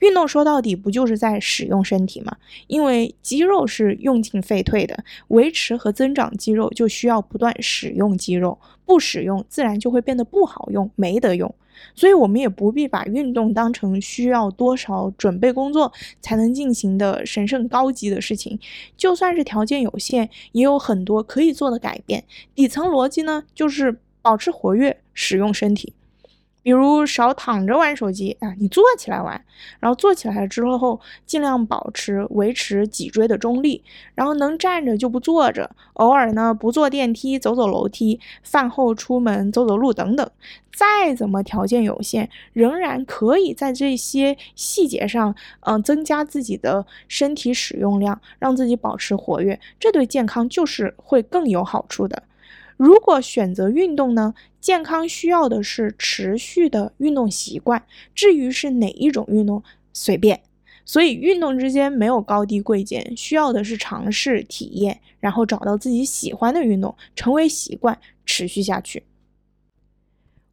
[0.00, 2.36] 运动说到底不就是在使用身体吗？
[2.66, 11.54] 因为肌肉是用进废退的，维持和增长肌肉就需要不断使用肌肉，不使用自然就会变得不好用，没得用。
[11.94, 15.90] 所以，我们也不必把运动当成需要多少准备工作
[16.20, 18.58] 才能进行的神圣高级的事情。
[18.98, 22.22] 就算是条件有限，也有很多可以做的改变。
[22.54, 25.94] 底层逻辑呢，就是保持活跃，使用身体。
[26.62, 29.42] 比如少躺着玩手机啊，你坐起来玩，
[29.78, 33.82] 然后坐起来之后，尽量保持维持脊椎的中立，
[34.14, 40.30] 然后能站着就不坐着，偶尔呢不坐电梯，走走楼梯，饭后出门走走路等等。
[40.72, 52.22] 再怎么条件有限，仍然可以在这些细节上，嗯，增加自己的身体使用量，让自己保持活跃，这对健康就是会更有好处的。
[52.80, 54.32] 如果选择运动呢？
[54.58, 57.84] 健康需要的是持续的运动习惯。
[58.14, 59.62] 至于是哪一种运动，
[59.92, 60.40] 随便。
[60.86, 69.02] 所以运动之间没有高低贵贱，需要的是尝试体验，然后找到自己喜欢的运动，成为习惯，持续下去。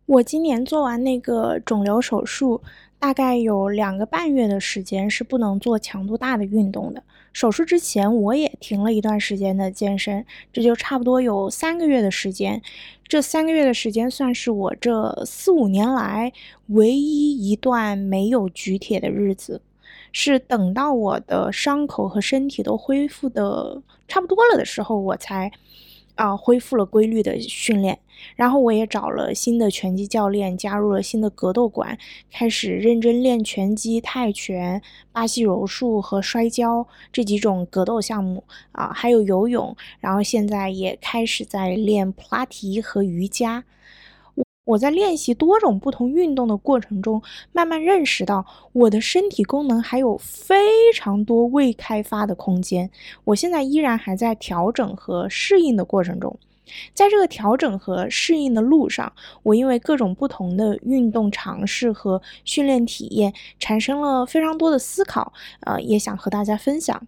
[0.05, 2.61] 我今年做完那个肿瘤手术，
[2.99, 7.01] 大概有两个半月的时间是不能做强度大的运动的。
[7.33, 12.61] 手术之前我也停了一段时间的健身，这就差不多有三个月的时间。
[13.07, 16.33] 这三个月的时间算是我这四五年来
[16.67, 19.61] 唯一一段没有举铁的日子，
[20.11, 25.51] 是等到我的伤口和身体都恢复的差不多了的时候，我才。
[26.15, 27.99] 啊，恢复了规律的训练，
[28.35, 31.97] 然后我也找了新的拳击教练，加入了新的格斗馆，
[32.31, 43.63] 开始认真练拳击、泰拳、巴西柔术和摔跤这几种格斗项目啊，还有游泳，然后现在也开始在练普拉提和瑜伽。
[44.65, 47.21] 我在练习多种不同运动的过程中，
[47.53, 52.89] 慢慢认识到我的身体功能还有非常多未开发的空间。
[53.23, 56.37] 我现在依然还在调整和适应的过程中，
[56.93, 59.11] 在这个调整和适应的路上，
[59.43, 67.07] 我因为各种不同的运动尝试和训练体验，产生了非常多的思考，呃，也想和大家分享。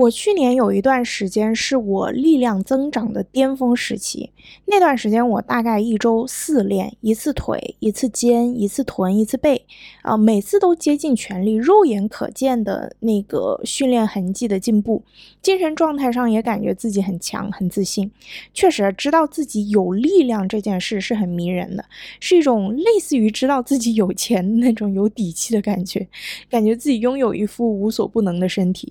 [0.00, 4.30] 我去年有一段时间是我力量增长的巅峰时期，
[4.64, 9.66] 那段时间我大概一周四练一次腿，一次肩，一次臀，一次背，
[10.00, 15.02] 啊，每次都竭尽全力，肉眼可见的那个训练痕迹的进步，
[15.42, 18.10] 精神状态上也感觉自己很强，很自信。
[18.54, 21.84] 确实，知道自己有力量这件事是很迷人的，
[22.20, 26.08] 是一种类似于知道自己有钱那种有底气的感觉，
[26.48, 28.90] 感觉自己拥有一副无所不能的身体。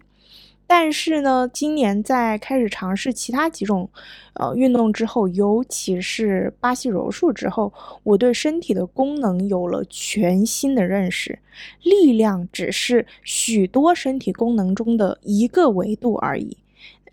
[0.72, 3.90] 但是呢，今年在开始尝试其他几种，
[4.34, 11.40] 呃，运动之后，尤其是巴西柔术之后，我对身体的功能有了全新的认识。
[11.82, 16.56] 力量只是许多身体功能中的一个维度而已。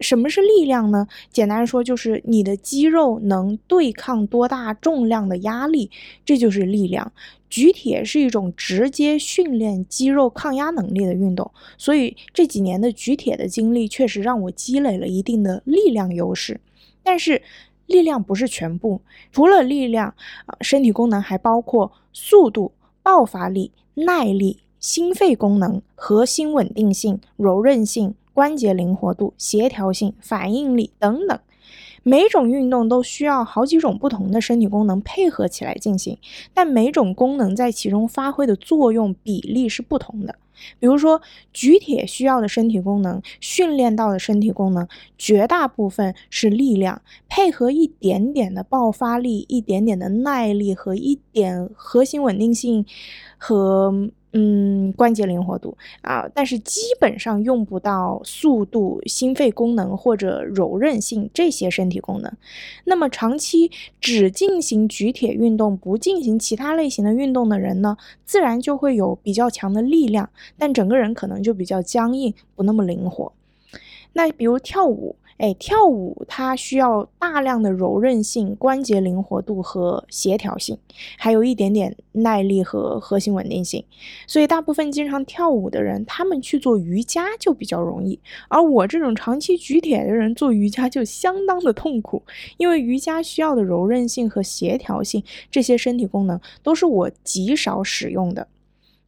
[0.00, 1.06] 什么是力量呢？
[1.30, 5.90] 简单说，就是你的肌肉能对抗多大重量的压力，
[6.24, 7.12] 这就是力量。
[7.48, 16.60] 举铁是一种直接训练肌肉抗压能力的运动，所以这几年的举铁的经历确实让我积累了一定的力量优势。
[17.02, 17.40] 但是，
[17.86, 20.12] 力量不是全部，除了力量，
[20.60, 22.72] 身体功能还包括速度、
[23.02, 31.38] 爆发力、耐力、心肺功能、核心稳定性、柔韧性、关节灵活度、协调性、反应力等等。
[32.02, 36.18] 每种运动都需要好几种不同的身体功能配合起来进行，
[36.52, 40.34] 但每种功能在其中发挥的作用比例是不同的。
[40.78, 41.22] 比如说，
[41.54, 52.84] 举铁需要的身体功能，训练到的身体功能，绝大部分是力量，配合一点点的爆发力、一点点的耐力和一点核心稳定性
[53.38, 54.10] 和。
[54.38, 62.30] 嗯，关节灵活度啊，但是基本上用不到速度、心肺功能或者柔韧性这些身体功能。
[62.84, 70.28] 那么长期只进行举铁运动，不进行其他类型的运动的人呢，自然就会有比较强的力量，
[70.58, 73.32] 但整个人可能就比较僵硬，不那么灵活。
[74.12, 75.16] 那比如跳舞。
[75.38, 80.78] 哎，跳舞它需要大量的柔韧性、关节灵活度和协调性，
[81.18, 83.84] 还有一点点耐力和核心稳定性。
[84.26, 88.18] 所以，大部分经常跳舞的人，他们去做瑜伽就比较容易。
[88.48, 92.22] 而我这种长期举铁的人做瑜伽就相当的痛苦，
[92.56, 98.48] 因为瑜伽需要的柔韧性和协调性这些身体功能都是我极少使用的。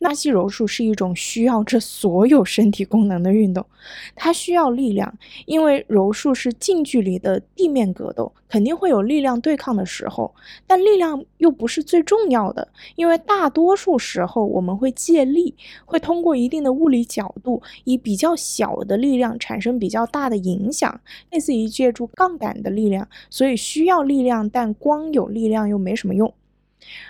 [0.01, 3.66] 纳西柔术是一种需要这所有身体功能的运动，
[4.14, 5.12] 它需要力量，
[5.46, 10.32] 因为柔术是近距离的地面格斗，肯定会有力量对抗的时候。
[10.66, 21.01] 但力量又不是最重要的，因为大多数时候我们会借力，会通过一定的物理角度，以比较小的力量产生比较大的影响，
[21.32, 23.09] 类似于借助杠杆的力量。
[23.28, 26.32] 所以需要力量，但光有力量又没什么用。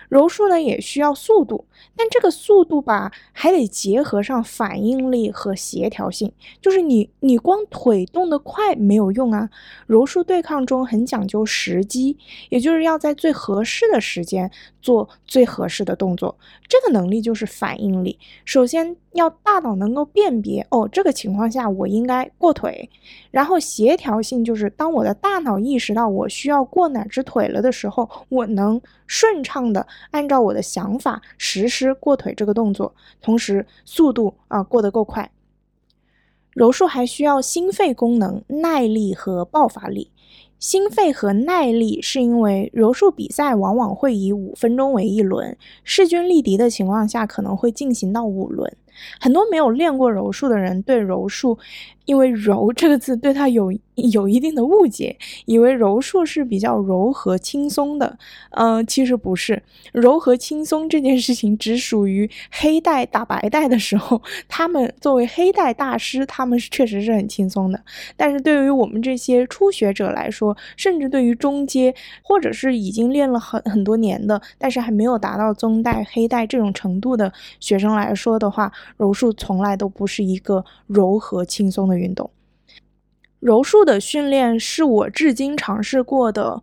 [0.08, 6.32] 柔术呢也需要速度，但这个速度吧，还得结合上反应力和协调性。
[6.60, 9.50] 就是你你光腿动得快没有用啊。
[9.86, 12.16] 柔术对抗中很讲究时机，
[12.48, 14.50] 也就是要在最合适的时间
[14.80, 16.36] 做最合适的动作。
[16.68, 18.18] 这个能力就是反应力。
[18.44, 22.88] 首先要大脑能够辨别，哦，这个情况下我应该过腿。
[23.30, 29.86] 然后协调性就是当我的大脑意识到我需要过哪只腿了的时候，我能顺畅的。
[30.10, 35.30] 按照我的想法实施过腿这个动作，同时速度啊过得够快。
[36.52, 40.10] 柔术还需要心肺功能、耐力和爆发力。
[40.58, 48.76] 心肺和耐力是因为柔术比赛往往会以五分钟为一轮，势均力敌的情况下可能会进行到五轮。
[49.20, 51.56] 很多没有练过柔术的人对柔术，
[52.08, 53.70] 因为“柔”这个字对他有。
[54.12, 58.16] 有一定的误解，以为柔术是比较柔和轻松的，
[58.50, 59.60] 嗯，其实不是。
[59.92, 67.82] 柔和轻松这件事情只属于黑带打白带的时候，他们作为黑带大师，他们是确实是很轻松的。
[68.16, 71.92] 但是对于我们这些初学者来说，甚至对于中阶
[72.22, 82.30] 或者是已经练了很很多年的，但是还没有达到中带、黑带这种程度的学生来说的话，柔术从来都不是一个柔和轻松的运动。
[83.40, 86.60] 柔术的训练是我至今尝试过的，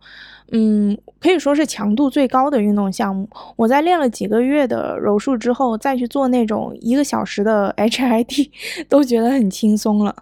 [0.52, 3.26] 嗯，可以说是强度最高的运动项目。
[3.56, 8.50] 我在练了几个月的柔术之后，再去做那种一个小时的 HIT，
[8.90, 10.14] 都觉得很轻松了。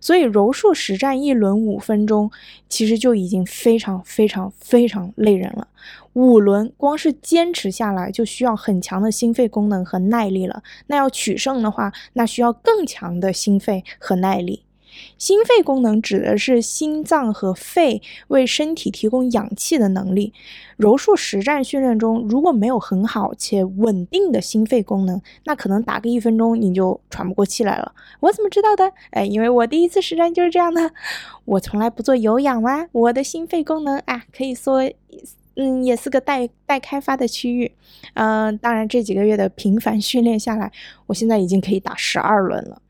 [0.00, 2.28] 所以柔术实战一轮五分钟，
[2.68, 5.68] 其实就已经非常非常非常累人了。
[6.14, 10.62] 五轮光是坚持下来，就需要很强的心肺功能和耐力了。
[10.88, 14.64] 那要取胜的话，那需要更强的心肺和耐力。
[15.16, 20.32] 心肺功能指的是心脏和肺为身体提供氧气的能力。
[20.76, 27.94] 柔术实战训练中，如果没有很好且稳定的心肺功能，那可能打个一分钟你就喘不过气来了。
[28.18, 28.92] 我怎么知道的？
[29.10, 30.90] 哎，因为我第一次实战就是这样的。
[31.44, 34.82] 我从来不做有氧啊，我的心肺功能啊，可以说，
[35.56, 37.72] 嗯，也是个待待开发的区域。
[38.14, 40.72] 嗯，当然这几个月的频繁训练下来，
[41.06, 42.80] 我现在已经可以打十二轮了。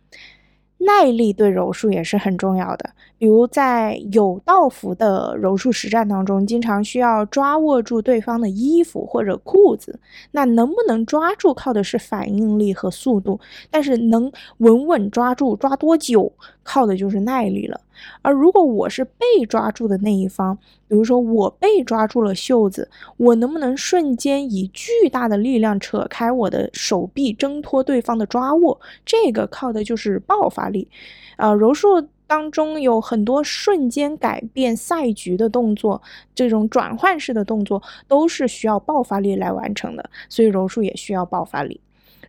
[0.78, 10.00] 耐力对柔术也是很重要的，比如在有道服的柔术实战当中，经常需要抓握住对方的衣服或者裤子，
[10.30, 13.38] 那能不能抓住靠的是反应力和速度，
[13.70, 17.78] 但是能稳稳抓住抓多久，靠的就是耐力了。
[18.22, 20.56] 而如果我是被抓住的那一方，
[20.88, 28.80] 比如说我被抓住了袖子，我能不能瞬间以巨大的力量扯开我的手臂，挣脱对方的抓握？
[29.04, 30.88] 这个靠的就是爆发力。
[31.36, 36.00] 啊，柔术当中有很多瞬间改变赛局的动作，
[36.32, 41.80] 这种转换式的动作都是需要爆发力来完成的，所以柔术也需要爆发力。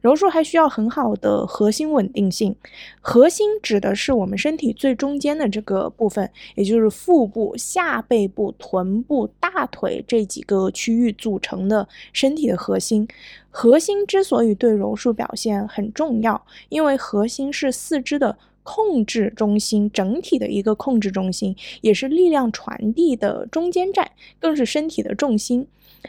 [0.02, 2.56] 柔术还需要很好的核心稳定性，
[3.00, 13.08] 核心指的是我们身体最中间的这个部分，也就是腹部、下背部、臀部、大腿这几个区域组成的身体的核心。
[13.52, 25.68] 核心之所以对柔术表现很重要，因为核心是四肢的控制中心，整体的一个控制中心，也是力量传递的中间站，更是身体的重心。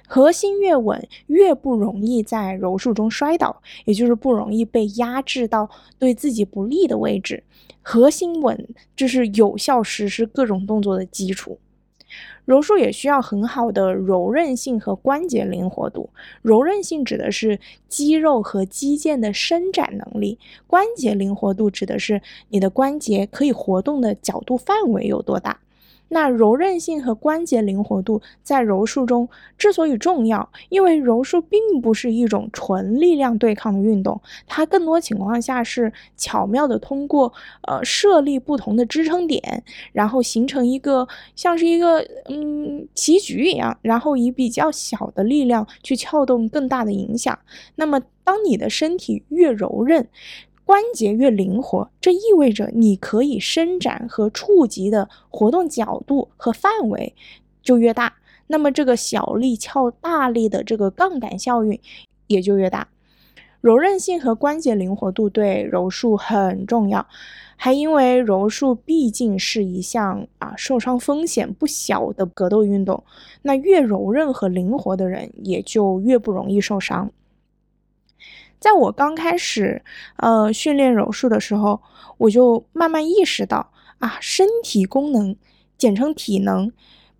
[0.08, 7.44] 核心越稳，越不容易在柔术中摔倒，也就是不容易被压制到对自己不利的位置。
[7.82, 11.58] 核心稳，这是有效实施各种动作的基础。
[12.44, 16.10] 柔术也需要很好的柔韧性和关节灵活度。
[16.42, 25.60] 柔韧性指的是肌肉和肌腱的伸展能力，关节灵活度指的是你的关节可以活动的角度范围有多大。
[26.14, 37.32] 那柔韧性和关节灵活度在柔术中之所以重要，因为柔术并不是一种纯力量对抗的运动，它更多情况下是巧妙的通过
[37.66, 47.38] 呃设立不同的支撑点，然后形成一个像是一个嗯棋局一样，然后以比较小的力量去撬动更大的影响。
[47.76, 50.06] 那么，当你的身体越柔韧，
[50.64, 57.14] 关节越灵活，这意味着你可以伸展和触及的活动角度和范围
[57.62, 58.14] 就越大。
[58.46, 61.78] 那么这个小力撬大力的这个杠杆效应
[62.26, 62.88] 也就越大。
[63.60, 67.06] 柔韧性和关节灵活度对柔术很重要，
[67.56, 73.04] 还因为柔术毕竟是一项啊受伤风险不小的格斗运动，
[73.42, 77.12] 那越柔韧和灵活的人也就越不容易受伤。
[78.62, 79.82] 在我刚开始，
[80.18, 81.82] 呃，训练柔术的时候，
[82.16, 85.34] 我就慢慢意识到啊，身体功能，
[85.76, 86.70] 简称体能，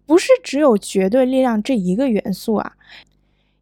[0.06, 2.74] 不是只有绝对力量这一个元素啊。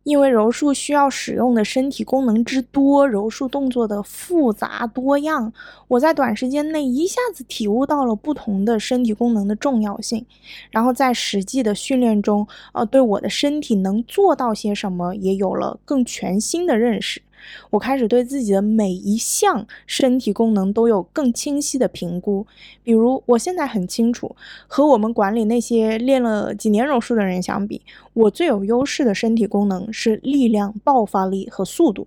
[0.02, 5.52] 因为柔术需要使用的身体功能之多，柔术动作的复杂多样，
[5.88, 10.26] 我在短时间内一下子体悟到了不同的身体功能的重要性，
[10.70, 17.22] 然后在实际的训练中，呃，对我的身体能做到些什么也有了更全新的认识。
[17.70, 22.46] 我开始对自己的每一项身体功能都有更清晰的评估。
[22.82, 24.34] 比如，我现在很清楚，
[24.66, 27.82] 和我们馆里那些练了几年柔术的人相比，
[28.14, 32.06] 我最有优势的身体功能是力量、爆发力和速度。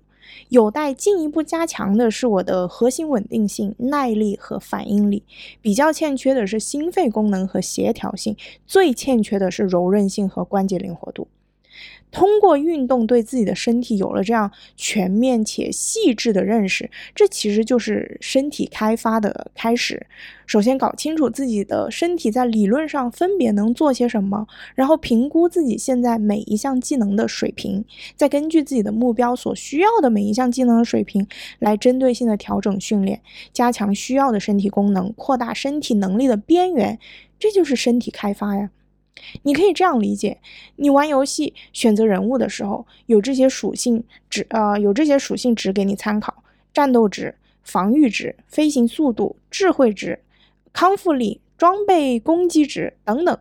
[0.49, 5.21] 有待进一步加强的是我的核心稳定性、耐力和反应力。
[5.61, 8.36] 比较欠缺的是心肺功能和协调性。
[8.65, 11.27] 最欠缺的是柔韧性和关节灵活度。
[12.14, 20.05] 通过运动对自己的身体有了这样全面且细致的认识，这其实就是身体开发的开始。
[20.45, 24.45] 首先搞清楚自己的身体在理论上分别能做些什么，
[24.76, 27.84] 然后评估自己现在每一项技能的水平，
[28.16, 31.26] 再根据自己的目标所需要的每一项技能的水平
[31.57, 33.20] 来针对性的调整训练，
[33.51, 36.99] 加强需要的身体功能，扩大身体能力的边缘，
[37.39, 38.70] 这就是身体开发呀。
[39.43, 40.39] 你可以这样理解：
[40.76, 46.43] 你玩游戏选择人物的时候，有这些属性值，呃，有这些属性值给你参考：
[46.74, 50.20] 战斗值、防御值、飞行速度、智慧值、
[50.74, 53.38] 康复力、装备攻击值等等。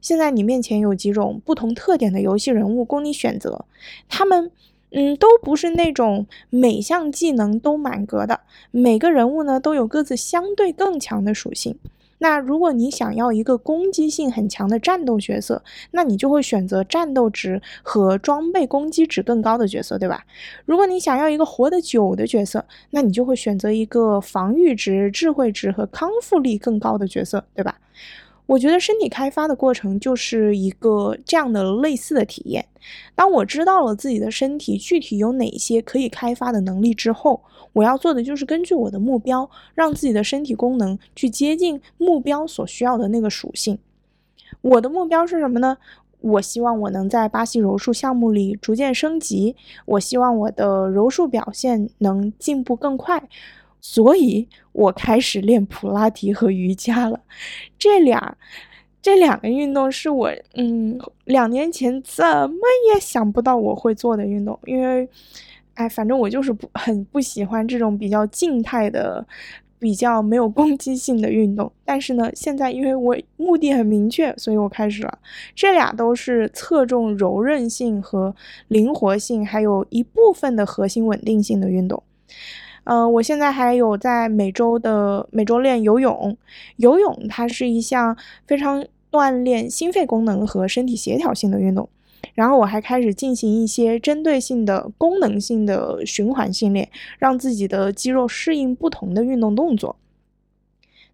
[0.00, 3.66] 现在你面前有几种不同特点的游戏人物供你选择，
[4.08, 4.50] 他们，
[4.92, 8.40] 嗯，都不是那种每项技能都满格的，
[8.70, 11.78] 每个人物呢都有各自相对更强的属性。
[12.22, 20.24] 那如果你想要一个攻击性很强的战斗角色，那你就会选择战斗值和装备攻击值更高的角色，对吧？
[20.66, 27.78] 如果你想要一个活得久的角色，那你就会选择一个防御值、智慧值和康复力更高的角色，对吧？
[28.50, 32.66] 我觉得身体开发的过程就是一个这样的类似的体验。
[33.14, 37.40] 当我知道了自己的身体具体有哪些可以开发的能力之后，
[37.72, 43.78] 我要做的就是根据我的目标，让自己的身体功能去接近目标所需要的那个属性。
[44.62, 45.78] 我的目标是什么呢？
[46.20, 49.54] 我希望我能在巴西柔术项目里逐渐升级，
[49.86, 53.28] 我希望我的柔术表现能进步更快。
[53.80, 57.20] 所以我开始练普拉提和瑜伽了，
[57.78, 58.36] 这俩
[59.02, 62.56] 这两个运动是我嗯两年前怎么
[62.92, 65.08] 也想不到我会做的运动，因为
[65.74, 69.26] 哎，反正我就是不很不喜欢这种比较静态的、
[69.78, 71.72] 比较没有攻击性的运动。
[71.86, 75.18] 但是呢，现在因为我目的很明确，所以我开始了。
[75.54, 78.34] 这俩都是侧重柔韧性和
[78.68, 82.02] 灵活性，还有一部分的核心稳定性的运动。
[82.84, 86.36] 嗯，我现在还有在每周的每周练游泳。
[86.76, 88.16] 游泳它是一项
[88.46, 91.88] 非常锻炼心肺功能和身体协调性的运动。
[92.34, 99.96] 然后我还开始进行一些针对性的功能性的循环训练，让自己的肌肉适应不同的运动动作。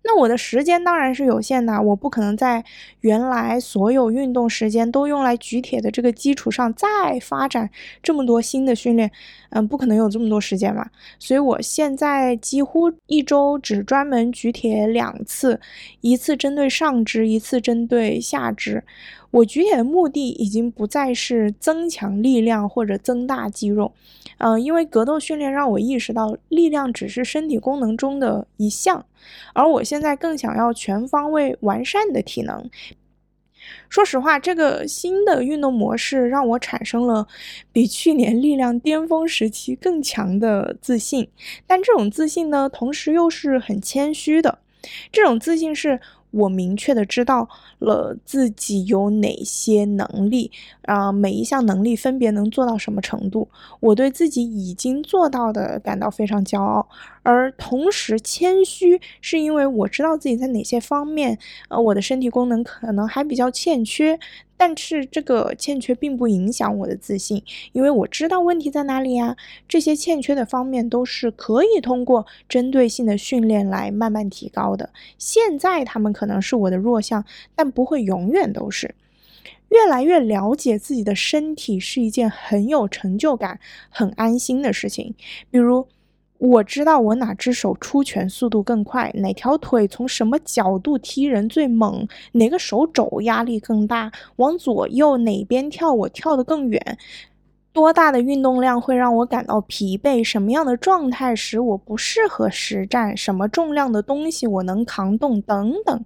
[0.06, 2.64] 那我的时间当然是有限的，我不可能在
[3.00, 7.68] 原来所有运动时间都用来举铁的这个基础上再发展
[8.00, 9.10] 这么多新的训练，
[9.50, 10.88] 嗯，不可能有这么多时间嘛。
[11.18, 15.60] 所以我现在几乎一周只专门举铁两次，
[16.00, 18.84] 一次针对上肢，一次针对下肢。
[19.32, 23.92] 我举铁的目的已经不再是增强力量或者增大肌肉，
[24.38, 29.04] 嗯，因为格斗训练让我意识到力量只是身体功能中的一项，
[29.52, 32.70] 而我现在更想要全方位完善的体能。
[33.88, 37.26] 说实话，这个新的运动模式让我产生了
[37.72, 41.28] 比去年力量巅峰时期更强的自信，
[41.66, 44.60] 但这种自信呢，同时又是很谦虚的，
[45.10, 46.00] 这种自信是。
[46.30, 47.48] 我明确的知道
[47.78, 50.50] 了自己有哪些能力，
[50.82, 53.48] 啊，每一项能力分别能做到什么程度。
[53.80, 56.86] 我对自己已经做到的感到非常骄傲，
[57.26, 61.36] 而同时谦虚，是因为我知道自己在哪些方面，
[61.68, 64.16] 呃，我的身体功能可能还比较欠缺。
[64.56, 69.36] 但是这个欠缺并不影响我的自信，因为我知道问题在哪里呀。
[69.68, 74.90] 这些欠缺的方面都是可以通过针对性的训练来慢慢提高的。
[75.18, 77.24] 现在他们可能是我的弱项，
[77.56, 78.94] 但不会永远都是。
[79.70, 83.58] 越来越了解自己的身体是一件很有成就感、
[83.90, 85.12] 很安心的事情。
[85.50, 85.88] 比如。
[86.38, 96.98] 我知道我哪只手出拳速度更快，哪条腿从什么角度踢人最猛，哪个手肘压力更大，往左右哪边跳我跳得更远，
[97.72, 105.40] 多大的运动量会让我感到疲惫，什么样的状态使我不适合实战，什么重量的东西我能扛动？
[105.40, 106.04] 等等，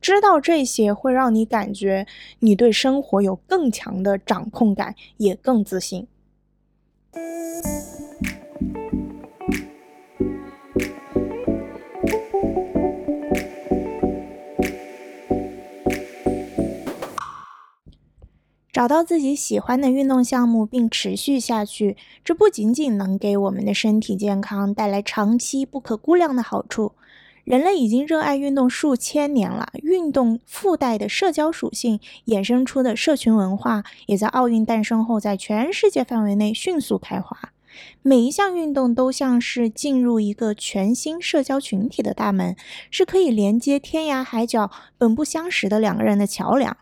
[0.00, 2.06] 知道这些会让你感觉
[2.38, 6.06] 你对生活有更强的掌控感，也更自信。
[18.72, 21.94] 找到自己喜欢的运动项目并持续下去，
[22.24, 26.92] 这不仅仅能给我们的身体健康带来长期不可估量的好处。
[27.44, 37.52] 人类已经热爱运动数千年了，运动附带的社交属性衍生出的社群文化，也在奥运诞生后在全世界范围内迅速开花。
[38.00, 42.56] 每一项运动都像是进入一个全新社交群体的大门，
[42.90, 46.74] 是可以连接天涯海角本不相识的两个人的桥梁。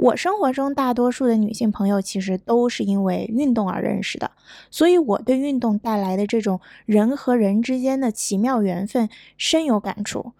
[0.00, 4.30] 我生活中大多数的女性朋友其实都是因为运动而认识的，
[4.70, 10.32] 所以我对运动带来的这种人和人之间的奇妙缘分深有感触。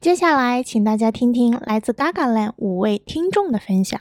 [0.00, 4.00] 接下来，请大家听听来自 Gagaland 五位听众的分享。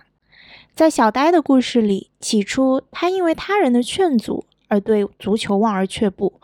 [0.75, 6.39] 在小呆的故事里，起初他因为他人的劝阻而对足球望而却步，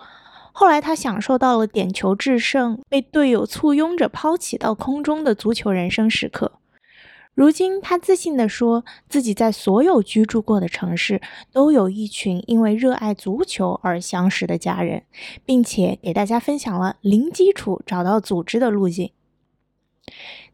[0.51, 6.53] 后来他享受到了点球制胜、被队友簇拥着抛起到空中的足球人生时刻。
[7.36, 11.19] 如今，他自信地说自己在所有居住过的城市
[11.51, 15.03] 都有一群因为热爱足球而相识的家人，
[15.43, 19.11] 并且给大家分享了零基础找到组织的路径。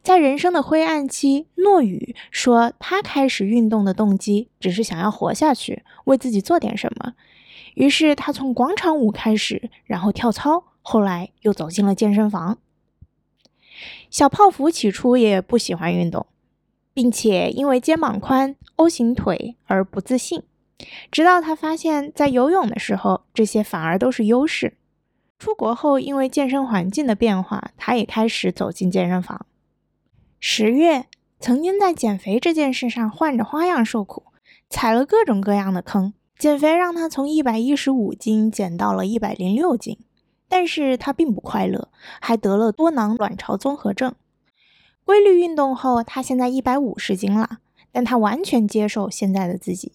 [0.02, 7.14] 在人生的灰暗期，诺宇说他开始运动的动机只是想要活下去，为自己做点什么。
[7.74, 12.58] 于是他从广场舞开始，然后跳操，后来又走进了健身房。
[14.10, 16.26] 小泡芙起初也不喜欢运动。
[16.94, 20.44] 并且因为肩膀宽、O 型腿而不自信，
[21.12, 24.74] 直到他发现，在游泳的时候，这些反而都是优势。
[25.38, 29.46] 出国后，因为健身环境的变化，他也开始走进健身房。
[30.40, 31.06] 十月，
[31.40, 34.24] 曾经在减肥这件事上换着花样受苦，
[34.70, 36.14] 踩了各种各样的坑。
[36.38, 39.98] 减肥让他从一百一十五斤减到了一百零六斤，
[40.48, 41.90] 但是他并不快乐，
[42.22, 44.16] 还得了多囊卵巢综合症。
[45.10, 47.58] 规律运动后，他现在一百五十斤了，
[47.92, 49.94] 但他完全接受现在的自己。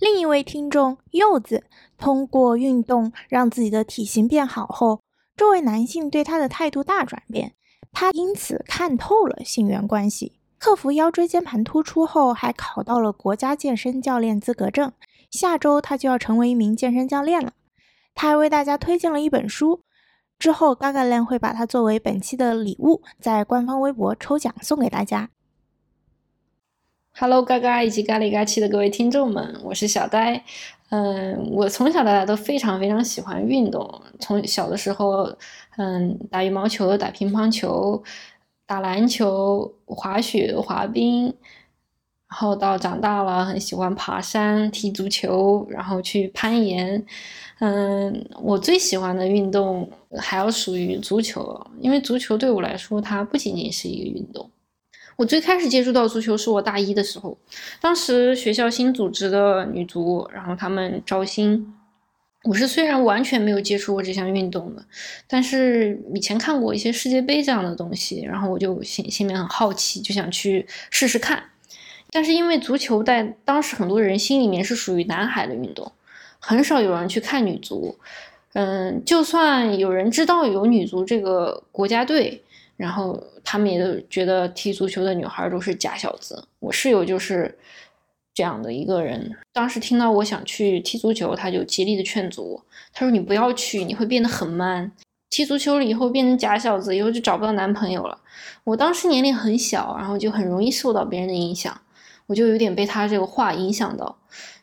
[0.00, 1.62] 另一位听众柚子
[1.96, 5.00] 通过运动让自己的体型变好后，
[5.36, 7.54] 这位男性对他的态度大转变，
[7.92, 14.90] 他因此看透了性缘关系，克服腰椎间盘突出后，还考到了国家健身教练资格证。
[15.30, 17.52] 下周他就要成为一名健身教练了。
[18.16, 19.84] 他还为大家推荐了一本书。
[20.40, 25.28] 之后，Gaga Land 会把它作为本期的礼物，在官方微博抽奖送给大家。
[27.12, 30.42] Hello，嘎嘎以及嘎里嘎气的各位听众们，我是小呆。
[30.88, 34.02] 嗯，我从小到大都非常非常喜欢运动。
[34.18, 35.30] 从小的时候，
[35.76, 38.02] 嗯，打羽毛球、打乒乓球、
[38.64, 41.34] 打篮球、滑雪、滑冰，
[42.30, 47.04] 然后到长大了，很喜欢爬山、踢足球，然后去攀岩。
[47.58, 54.48] 嗯，我最喜欢的运动还要属于足球，因为足球对我来说，它不仅仅是一个运动。
[55.16, 57.36] 我最开始接触到足球是我大一的时候，
[57.80, 61.74] 当时学校新组织的女足，然后他们招新。
[62.44, 64.82] 我是虽然完全没有接触过这项运动的，
[65.26, 71.42] 但是以前看过一些世界杯这样的东西，然后我就心心里面很好奇，就想去试试看。
[72.10, 75.90] 但是因为足球在当时很多人心里面是属于男孩的运动。
[76.42, 77.94] 很少有人去看女足，
[78.54, 82.42] 嗯，就算有人知道有女足这个国家队，
[82.78, 86.42] 然后他们也都觉得踢足球的女孩都是假小子。
[86.58, 87.58] 我室友就是
[88.32, 94.90] 这样的一个人，当时听到我想去踢足球，他就极力的劝阻我，他说你不要去，你会变得很 man，
[95.28, 98.18] 踢足球了以后变成假小子，以后就找不到男朋友了。
[98.64, 101.78] 我当时年龄很小，然后就很容易受到别人的影响，
[102.30, 104.16] 我就有点被他这个话影响到。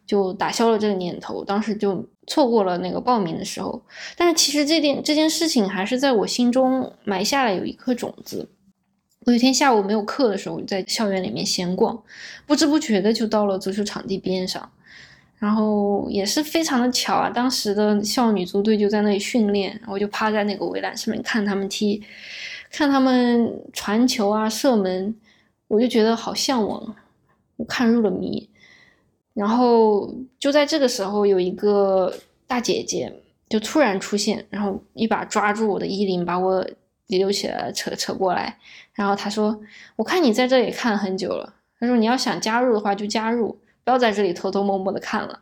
[0.06, 3.84] 就打消了这个念头，当时就错过了那个报名的时候。
[4.16, 8.48] 但是其实这件这件事情还是在我心中埋下了有一颗种子。
[9.26, 12.02] 我有天下午没有课的时候，我就在校园里面闲逛，
[12.46, 14.72] 不知不觉的就到了足球场地边上，
[15.38, 22.02] 然后也是非常的巧啊，当时的校女足队就在那里训练，我就趴在那个围栏上面看他们踢，
[22.72, 25.14] 看他们传球啊、射门，
[25.68, 26.96] 我就觉得好向往，
[27.58, 28.50] 我看入了迷。
[29.34, 32.12] 然后就在这个时候，有一个
[32.48, 33.14] 大姐姐
[33.48, 36.66] 就突然出现，然后一把抓住我的衣领，把我
[37.06, 38.58] 溜起来，扯扯过来。
[38.94, 39.62] 然后她说
[39.96, 45.40] ：“我看你在这里看很久了，她说你要想加入的话就加入，不要在这里偷偷摸摸的看了。”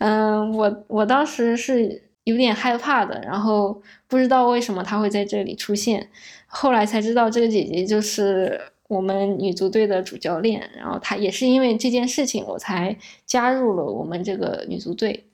[0.00, 6.10] 嗯，我我当时是有点害怕的，然后不知道为什么她会在这里出现，
[6.46, 8.60] 后来才知道这个姐姐就是。
[8.90, 15.30] 我们女足队的主教练，然后他也是因为这件事情，我才加入了我们这个女足队。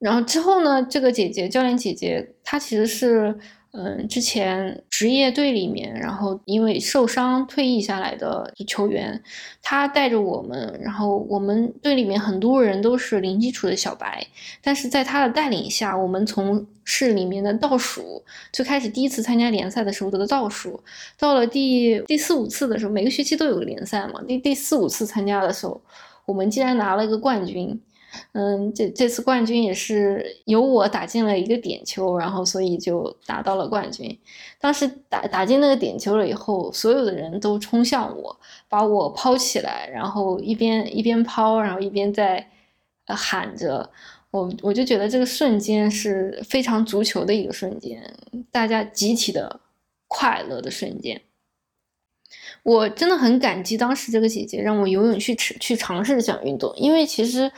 [0.00, 3.38] 然后之后呢，这个姐姐教练姐姐她其实是。
[3.72, 9.22] 嗯，之前职业队里面，然后因为受伤退役下来的球员，
[9.62, 14.26] 他带着我们，然后我们队里面很多人都是零基础的小白，
[14.62, 20.82] 但是在他的带领下，我们从市里面的倒数，最开始第一次参加联赛的时候得的倒数，
[21.18, 25.78] 到了第第四五次的时候，每个学期都有个联赛嘛，第第四五次参加的时候，
[26.24, 27.78] 我们竟然拿了一个冠军。
[28.32, 34.18] 嗯，这这次冠军也是由我打进了一个点球，然后所以就拿到了冠军。
[34.58, 42.48] 当时打打进那个点球了以后，所有的人都冲向我，把我抛起来，然后一边一边抛，然后一边在
[43.06, 43.90] 喊着
[44.30, 48.02] 我，我就觉得这个瞬间是非常足球的一个瞬间，
[48.50, 49.60] 大家集体的
[50.06, 51.20] 快乐的瞬间。
[52.62, 57.52] 我真的很感激当时这个姐姐让我游泳去去尝试这项运动，因为其实。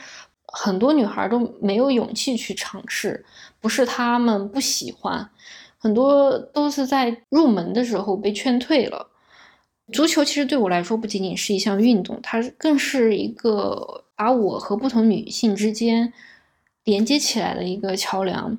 [0.51, 3.25] 很多女孩都没有勇气去尝试，
[3.59, 5.29] 不是她们不喜欢，
[5.77, 9.07] 很多都是在入门的时候被劝退了。
[9.91, 16.13] 足球其实对我来说不仅仅是一项运动，它更是一个把我和不同女性之间
[16.83, 18.57] 连接起来的一个桥梁。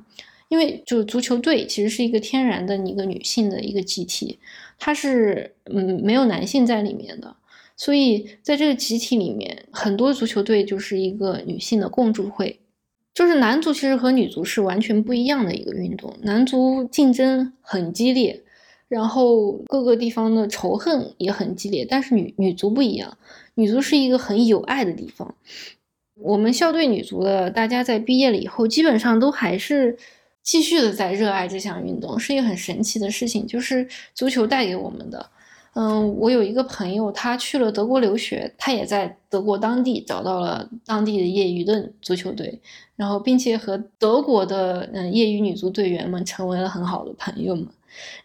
[0.48, 4.38] 因为就是足球队其实是一个天然的一个女性的一个集体，
[4.78, 7.34] 它是嗯没有男性在里面的。
[7.76, 12.58] 所以，在这个集体里面，很多足球队就是一个女性的共助会。
[13.14, 18.42] 就是男足其实和女足是完全不一样的一个运动，男足竞争很激烈，
[18.88, 21.86] 然后各个地方的仇恨也很激烈。
[21.86, 23.18] 但是女女足不一样，
[23.54, 25.34] 女足是一个很有爱的地方。
[26.14, 29.98] 我们校队女足的大家在毕业了以后，基本上都还是
[30.42, 35.28] 继续的在热爱这项运动，是一个很神奇的事情，就是足球带给我们的。
[35.74, 42.60] 嗯，我有一个朋友，他去了德国留学，他也在德国当地找到了当地的业余的足球队，
[42.94, 47.66] 然后并且和德国的嗯业余女足队员们成为了很好的朋友们。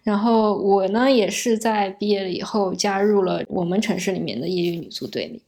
[0.04, 5.41] 然后我呢，也是在毕业了以后加入了我们城市里面的业余女足队里，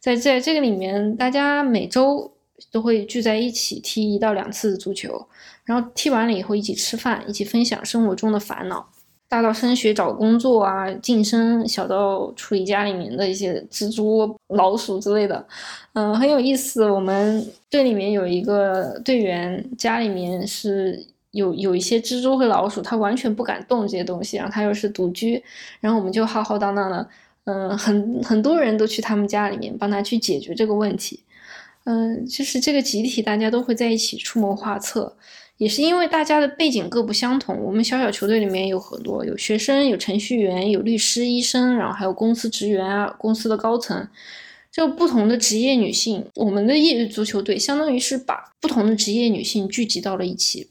[0.00, 2.32] 在在这个里面，大家每周
[2.72, 5.26] 都会聚在一起踢一到两次足球，
[5.64, 8.88] 然后踢完了以后一起吃饭，一起分享生活中的烦恼。
[9.34, 15.44] 大到升学找工作啊，晋升；小到处理家里面的一些蜘蛛、老鼠之类的，
[15.94, 16.88] 嗯，很有意思。
[16.88, 25.42] 我们队里面有一个队员，家里面是有有一些蜘蛛和老鼠，他完全不敢动这些东西，然后他又是独居，
[25.80, 27.08] 然后我们就浩浩荡荡的，
[27.46, 31.24] 嗯，很很多人都去他们家里面帮他去解决这个问题，
[31.86, 35.16] 嗯，就是这个集体大家都会在一起出谋划策。
[35.64, 44.06] 也是因为大家的背景各不相同，我们小小球队里面有很多有学生、有程序员、有律师、医生，然后还有公司职员啊，公司的高层，
[44.70, 46.26] 就不同的职业女性。
[46.34, 50.68] 我们的业余足球队相当于是把不同的职业女性聚集到了一起，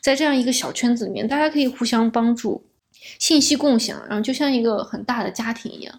[0.00, 2.62] 在这样一个小圈子里面，大家可以互相帮助，
[3.18, 5.98] 信息共享，然后就像一个很大的家庭一样。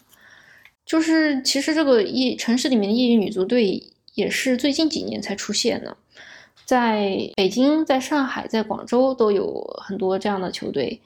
[0.85, 3.83] 就是其实这个业城市里面的业余女足队
[4.13, 5.97] 也是最近几年才出现的。
[6.69, 11.01] 在北京、在上海、在广州都有很多这样的球队。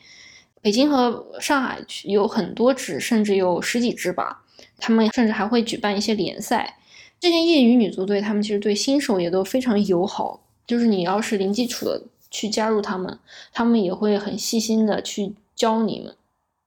[0.62, 4.44] 北京和上海有很多支，甚至有十几支吧。
[4.78, 6.78] 他们甚至还会举办一些联赛。
[7.18, 10.42] 这些业余女足队，他们其实对新手也都非常友好。
[10.68, 13.18] 就是你要是零基础的去加入他们，
[13.54, 16.14] 他们也会很细心的去教你们。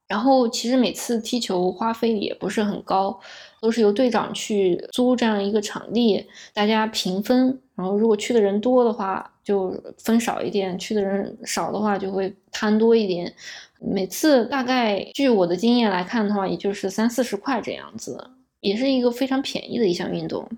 [0.09, 3.21] 然后其实每次踢球花费也不是很高，
[3.61, 6.25] 都是由队长去租这样一个场地，
[6.55, 7.61] 大家平分。
[7.77, 13.33] 然后如果去的人多的话，就分少一点；去的人少的话，就会摊多一点。
[13.79, 20.49] 每次大概据我的经验来看的话，也就是三四十块这样子，也是一个非常便宜的一项运动。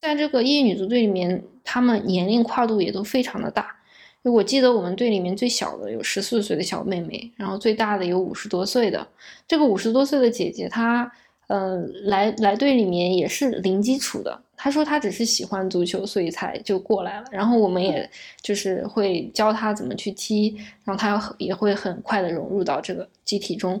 [0.00, 3.74] 在这个业余女足队里面，她们年龄跨度也都非常的大。
[4.22, 9.04] 我记得我们队里面最小的有十四岁的小妹妹，然后最大的有五十多岁的。
[9.48, 11.10] 这个五十多岁的姐姐，她
[11.48, 14.40] 呃来来队里面也是零基础的。
[14.64, 17.26] 她说他只是喜欢足球，所以才就过来了。
[17.30, 18.08] 然后我们也
[18.40, 23.78] 就是会教他怎么去踢，然后他也会很快的融入到这个集体中。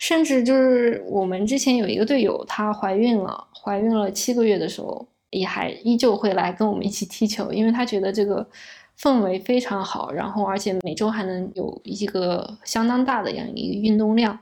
[0.00, 8.44] 甚至就是我们之前有一个队友，她怀孕了，怀孕了七个月的时候，也还依旧会来跟我们一起踢球，因为她觉得这个。
[8.98, 14.38] 氛围非常好，然后而且每周还能有一个相当大的这样一个运动量。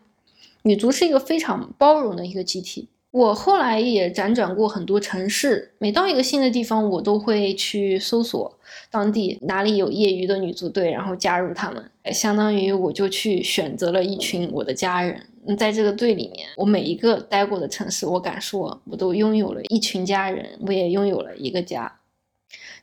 [0.62, 2.88] 女足是一个非常包容的一个集体。
[3.14, 8.58] 我后来也辗转过很多城市，每到一个新的地方，我都会去搜索
[8.90, 11.80] 当地哪里有业余的女足队，然后加入他们。
[12.12, 15.24] 相当于我就去选择了一群我的家人，
[15.56, 22.00] 在这个队里面，我每一个待过的城市，我敢说，我都拥有了一群家人，我也拥有了一个家。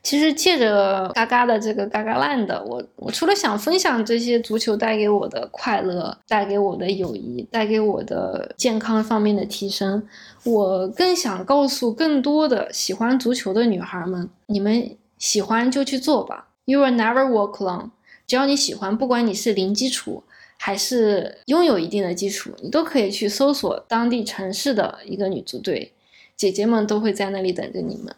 [0.02, 10.02] 其实借着嘎嘎的这个嘎嘎烂的，我我除了想分享这些足球带给我的快乐、带给我的友谊、带给我的健康方面的提升，
[10.42, 17.90] 我更想告诉更多的喜欢足球的女孩们：你们喜欢就去做吧，You will never walk alone。
[18.26, 20.24] 只要你喜欢，不管你是零基础
[20.58, 25.92] 还是拥有一定的基础，你都可以去搜索当地城市的一个女足队，
[26.36, 28.12] 姐姐们都会在那里等着你们。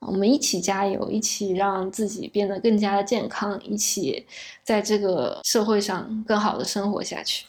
[0.00, 4.26] 我们一起加油，一起让自己变得更加的健康，一起
[4.62, 7.46] 在这个社会上更好的生活下去。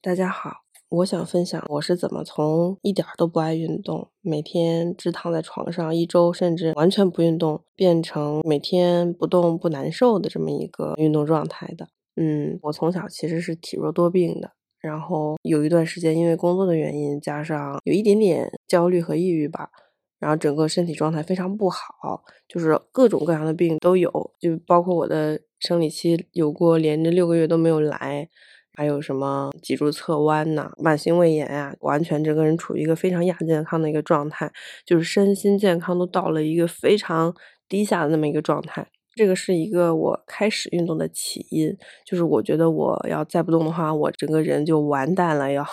[0.00, 0.62] 大家好，
[0.92, 11.88] 我想分享我是怎么从一点都不爱运动，每天只躺在床上一周，甚至完全不运动，变成每天不动不难受的这么一个运动状态的。
[12.16, 19.70] 嗯，我从小其实是体弱多病的，然后有一段时间因为工作的原因，加上有一点点焦虑和抑郁吧，
[20.18, 28.28] 然后整个身体状态非常不好，就是各种各样的病都有，就包括我的生理期有过连着六个月都没有来，
[28.74, 34.50] 还有什么脊柱侧弯呐、慢性胃炎呀，完全整个人处于一个非常亚健康的一个状态，
[34.86, 37.34] 就是身心健康都到了一个非常
[37.68, 38.86] 低下的那么一个状态。
[39.14, 45.64] 这个是一个我开始运动的起因，就是我觉得我要再不动的话，我整个人就完蛋了要，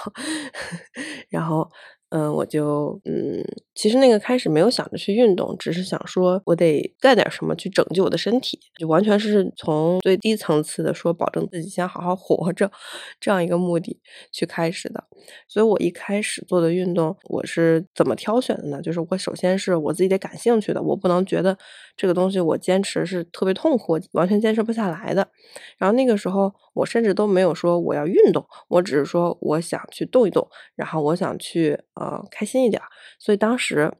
[1.29, 1.69] 然后。
[2.11, 3.45] 嗯，我就嗯，
[3.75, 12.71] 其实那个开始没有想着去运动，只是想说我得干点什么去拯救我的身体，就完全是从最低层次的说保证自己先好好活着
[13.19, 13.99] 这样一个目的
[14.31, 15.03] 去开始的。
[15.47, 18.81] 所以我一开始做的运动，我是怎么挑选的呢？
[18.81, 21.55] 就是我首先是我自己得感兴趣的，我不能觉得
[21.95, 25.27] 这个东西我坚持是特别痛苦，完全坚持不下来的。
[25.77, 31.79] 然后那个时候我甚至都没有说我要运动，我只是说我想去动一动，然后我想去。
[31.99, 32.81] 呃，开心一点，
[33.19, 33.91] 所以当时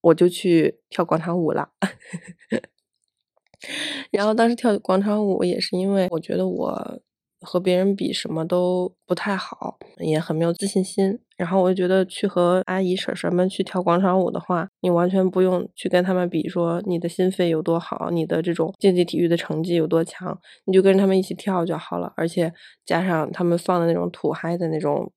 [0.00, 1.68] 我就去跳广场舞了。
[4.10, 7.00] 然后当时跳广场舞也是因为我觉得我
[7.42, 11.20] 和别人比什么都不太好，也很没有自信心。
[11.36, 22.14] 然后我就觉得去和阿姨婶婶们去跳广场舞的话，你完全不用去跟他们比，说你的心肺有多好，你的这种竞技体育的成绩有多强，你就跟着他们一起跳就好了。
[22.16, 22.54] 而且
[22.86, 25.12] 加上他们放的那种土嗨的那种。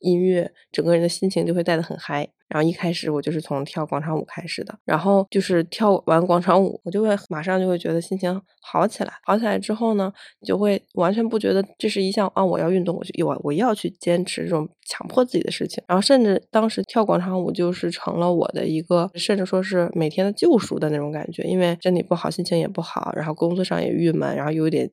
[0.00, 2.28] 音乐，整个人的心情就会带得很嗨。
[2.48, 9.12] 然后一开始我就是从跳广场舞开始的，然后就是跳完广场舞，我就会马上就会觉得心情好起来。
[9.24, 10.12] 好起来之后呢，
[10.46, 15.82] 就会完全不觉得这是一项啊我要运动，我就我我要去坚持这种强迫自己的事情。
[15.88, 21.42] 然后甚至当时跳广场舞就是成了我的一个，甚至说是每天的救赎的那种感觉。
[21.42, 24.88] 因为身体不好，心情也不好，然后工作上也郁闷，然后有点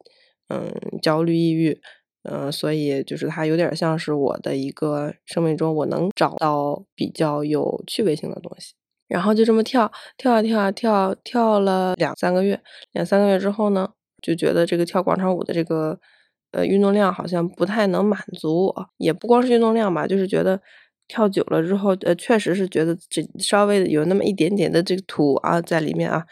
[0.49, 0.74] 嗯
[1.04, 1.80] 焦虑抑郁。
[2.24, 8.74] 嗯，所以就是它有点像是我的一个生命中我能找到比较有趣味性的东西，
[9.09, 12.61] 然后就这么跳跳啊跳啊跳，跳了两三个月，
[12.93, 13.89] 两三个月之后呢，
[14.21, 15.99] 就觉得这个跳广场舞的这个
[16.51, 20.61] 呃运动量好像不太能满足我，也不光是运动量吧，就是觉得
[21.09, 26.26] 跳久了之后，呃，确实是觉得这稍微有那么一点点的这个土啊在里面啊。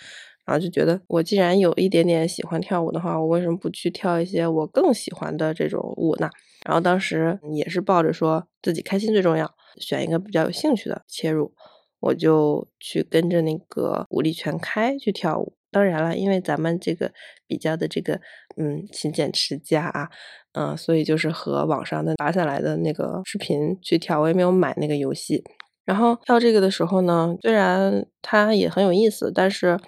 [0.45, 6.29] 然后就觉得，我既然有一点点喜欢跳舞的话，我为什么不去跳一些我更喜欢的这种舞呢？
[6.65, 11.53] 然后当时也是抱着说自己开心最重要，选一个比较有兴趣的切入，
[11.99, 15.53] 我就去跟着那个武力全开去跳舞。
[15.71, 17.11] 当然了，因为咱们这个
[17.47, 18.19] 比较的这个
[18.57, 20.09] 嗯勤俭持家啊，
[20.53, 25.43] 嗯，所以就是和网上的扒下来的那个视频去跳，我也没有买那个游戏。
[25.85, 29.79] 然后跳这个的时候呢，虽然它也很有意思，但是。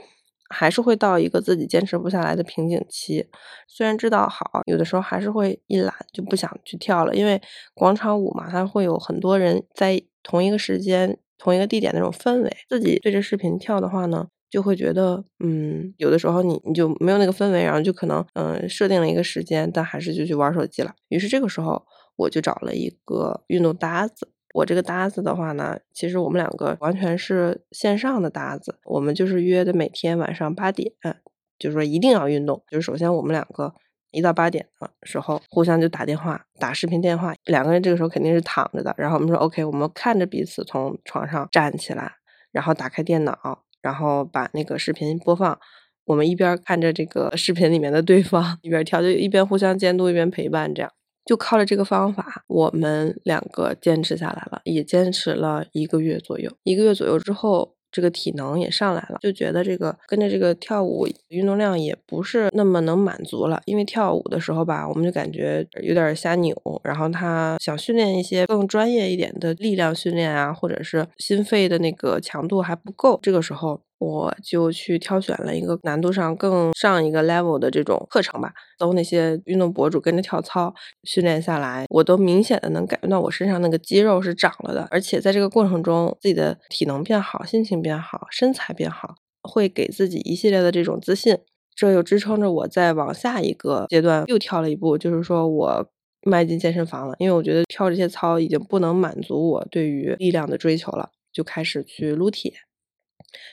[0.54, 3.28] 还是会到一个自己坚持不下来的瓶颈期，
[3.68, 7.16] 虽然知道好，有的时候还是会一懒就不想去跳了。
[7.16, 7.41] 因为
[7.74, 12.58] 广场舞嘛，它会有很多人在同一个时间、同一个地点那种氛围。
[12.70, 20.93] 自己对着视频跳的话呢，就会觉得，嗯，有的时候你你就没有那个氛围，然后就可能，嗯，设定了一个时间，但还是就去玩手机了。
[21.10, 21.84] 于是这个时候，
[22.16, 24.30] 我就找了一个运动搭子。
[24.54, 30.91] 我这个搭子的话呢，其实我们两个完全是线上的搭子，我们就是约的每天晚上八点，
[31.60, 32.64] 就是说一定要运动。
[32.70, 33.74] 就是首先我们两个
[34.12, 37.34] 一到八点的时候，互相就打电话，打视频电话。
[37.45, 42.14] 两个人这个时候肯定是躺着的，然后我们说 OK，我们看着彼此从床上站起来，
[42.51, 45.60] 然后打开电脑，然后把那个视频播放。
[46.06, 50.91] 我们一边看着这个视频里面的对方，一边跳，就一边互相监督，一边陪伴，这样。
[51.26, 56.51] 就靠着这个方法，我们两个坚持下来了，也坚持了一个月左右。
[56.63, 63.61] 一个月左右之后，这个体能也上来了，就觉得这个跟着这个跳舞运动量也不是那么能满足了。
[63.65, 73.82] 因为跳舞的时候吧，我们就感觉有点瞎扭，然后他想训练一些更专业一点的力量训练啊，或者是心肺的那个强度还不够，这个时候。
[74.04, 80.74] 我就去挑选了一个难度上更上一个 level 的这种课程吧，搜那些运动博主跟着跳操
[81.04, 91.38] 训练下来，我都明显的能感觉到我身上那个肌肉是长了的，而且在这个过程中自己的体能变好，心情变好，身材变好，会给自己一系列的这种自信，
[91.76, 95.89] 这又支撑着我再往下一个阶段又跳了一步，就是说我
[96.26, 102.51] 迈进健身房了，因为我觉得跳这些操已经不能满足我对于力量的追求了，就开始去撸铁。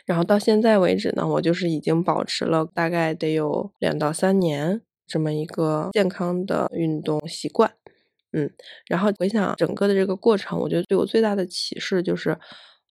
[0.06, 7.72] 然后到现在为止呢，我就是已经保持了大概得有两到三年这么一个健康的运动习惯，
[8.32, 8.50] 嗯，
[8.86, 12.38] 然后回想整个的这个过程，我觉得对我最大的启示就是，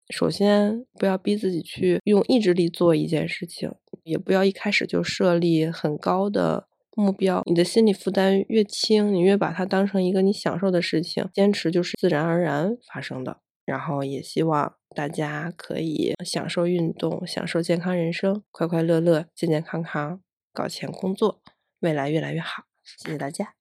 [0.10, 3.72] 首先不要逼自己去用意志力做一件事情，
[4.04, 13.40] 也不要一开始就设立很高的目标，你的心理负担越轻，你越把它当成一个你享受的事情，坚持就是自然而然发生的。
[13.66, 20.22] 然后也希望大家可以享受运动，享受健康人生，快快乐乐，健健康康，
[20.54, 21.42] 搞钱工作，
[21.80, 22.64] 未来越来越好。
[22.84, 23.56] 谢谢大家。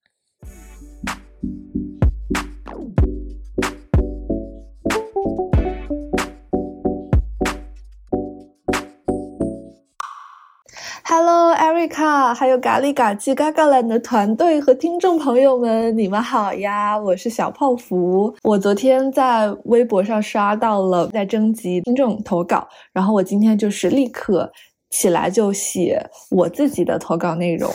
[11.16, 16.98] Hello, Erica，还有咖喱嘎叽嘎嘎兰的团队和听众朋友们，你们好呀！
[16.98, 18.34] 我是小泡芙。
[18.42, 24.50] 我昨天在微博上刷到了在征集听众投稿，然后我今天就是立刻
[24.90, 27.70] 起来就写我自己的投稿内容。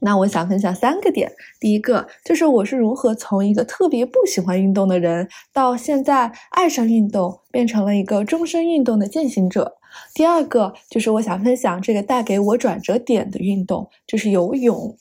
[0.00, 9.74] 那我想分享三个点，第一个就是我是如何从一个特别不喜欢运动的人，到现在爱上运动，变成了一个终身运动的践行者。
[10.14, 14.96] 第二个就是我想分享这个带给我转折点的运动，就是游泳。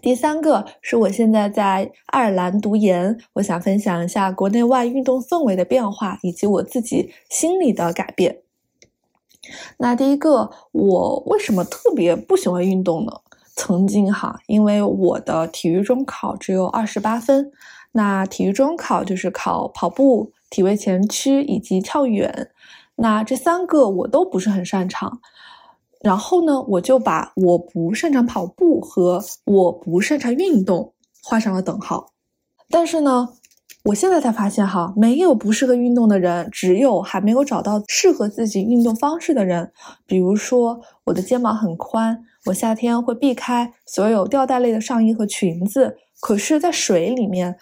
[0.00, 8.38] 第三个是我现在在爱尔兰读研，我想分享一下国内外运动氛围的变化，以及我自己心理的改变。
[9.78, 13.12] 那第一个，我为什么特别不喜欢运动呢？
[13.56, 17.50] 曾经哈，因为我的体育中考只有二十八分，
[17.92, 22.50] 那体育中考就是考跑步、体位前屈以及跳远。
[23.00, 25.20] 那这三个我都不是很擅长，
[26.00, 30.92] 然后呢，我就把我不擅长跑步和我不擅长运动
[31.22, 32.08] 画上了等号。
[32.68, 33.28] 但是呢，
[33.84, 39.70] 我现在才发现哈，没有不适合运动的人，只有还没有找到适合自己运动方式的人。
[40.04, 47.56] 比如说，我的肩膀很宽，我夏天会避开所有吊带类的上衣和裙子，可是，在水里面，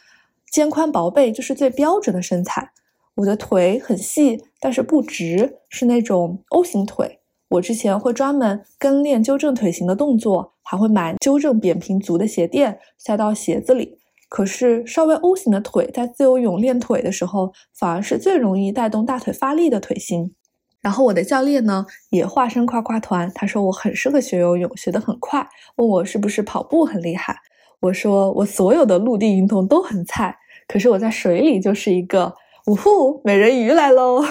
[0.50, 2.72] 肩宽薄背就是最标准的身材。
[3.16, 7.20] 我的腿很细，但是不直，是那种 O 型腿。
[7.48, 13.98] 我之前会专门跟练纠正腿型的动作，还会买纠正扁平足的鞋垫塞到鞋子里。
[14.28, 20.34] 可是稍微 O 型的腿，在自由泳练腿的时候，反而是最容易带动大腿发力的腿型。
[20.82, 27.34] 然后我的教练呢，也化身夸夸团，他说我很适合学游泳，学得很快，问我是不是跑步很厉害。
[27.80, 30.36] 我说我所有的陆地运动都很菜，
[30.68, 32.34] 可是我在水里就是一个。
[32.66, 34.24] 呜呼，美人鱼来喽！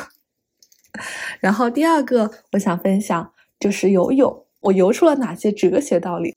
[1.40, 3.32] 然后第二个我想分享
[3.62, 6.36] 就是游泳，我游出了哪些哲学道理？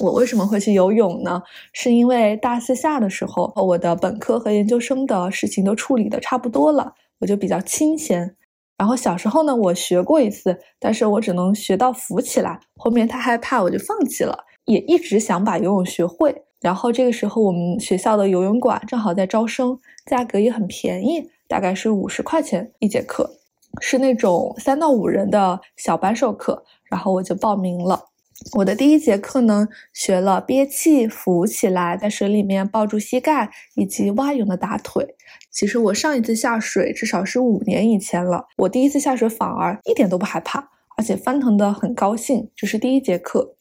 [0.00, 1.42] 我为什么会去游泳呢？
[1.72, 8.36] 是因为大四下的时候，我的本科和研究生的事情都处理的差不多了，我就比较清闲。
[8.76, 14.38] 然后小时候呢，我学过一次，但是我只能学到浮起来，后面太害怕，我就放弃了。
[14.66, 16.42] 也一直想把游泳学会。
[16.60, 21.30] 然后这个时候，我们学校的游泳馆正好在招生，价格也很便宜。
[21.48, 23.38] 大概是五十块钱一节课，
[23.80, 28.04] 是那种三到五人的小班授课，然后我就报名了。
[28.52, 35.16] 我的第一节课呢，学了憋气、浮起来，在水里面抱住膝盖，以及蛙泳的打腿。
[35.50, 42.48] 其实我上一次下水至少是五年以前了，我第一次下水反而一点都不害怕，而且翻腾的很高兴。
[42.54, 43.56] 这是第一节课，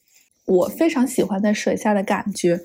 [0.45, 2.59] 我非常喜欢在水下的感觉，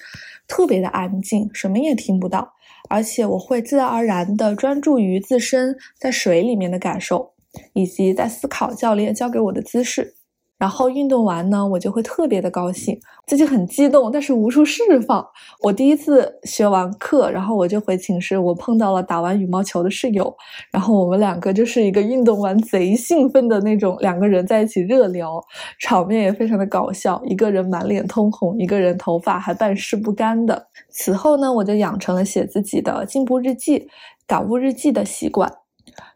[0.46, 2.52] 特别的安静，什么也听不到。
[2.88, 7.32] 而且我会自然而然的专注于自身在水里面的感受，
[7.72, 10.14] 以及在思考教练教给我的姿势。
[10.62, 15.26] 然后运动完呢，我就会特别的高兴，自己很激动，但是无处释放。
[15.60, 20.32] 我第一次学完课，然后我就回寝室，我碰到了打完羽毛球的室友，
[20.70, 25.42] 然后我们两个就是一个运动完贼兴奋的那种，两个人在一起热聊，
[25.80, 27.20] 场面也非常的搞笑。
[27.24, 30.68] 一个人满脸通红，一个人头发还半湿不干的。
[30.90, 33.88] 此后呢，我就养成了写自己的进步日记、
[34.28, 35.61] 感悟日记的习惯。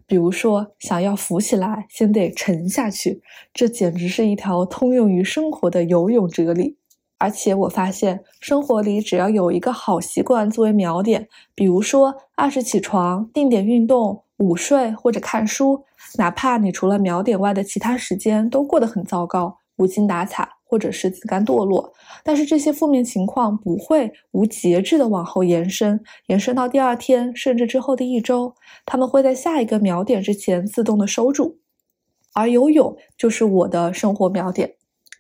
[0.07, 3.21] 比如说，想要浮起来，先得沉下去，
[3.53, 6.77] 这简直是一条通用于生活的游泳哲理。
[7.19, 15.85] 而且我发现，生活里只要有一个好习惯作为锚点，比如说按时起床、定点运动、午睡或者看书，
[16.19, 21.93] 哪怕你除了锚点外的其他时间都过得很糟糕、无精打采，或者是自甘堕落，
[22.25, 31.59] 但是这些负面情况不会无节制的往后延伸，延伸到第二天甚至之后的一周，他们会在下一个秒点之前自动的收住。
[32.35, 34.75] 而游泳就是我的生活锚点。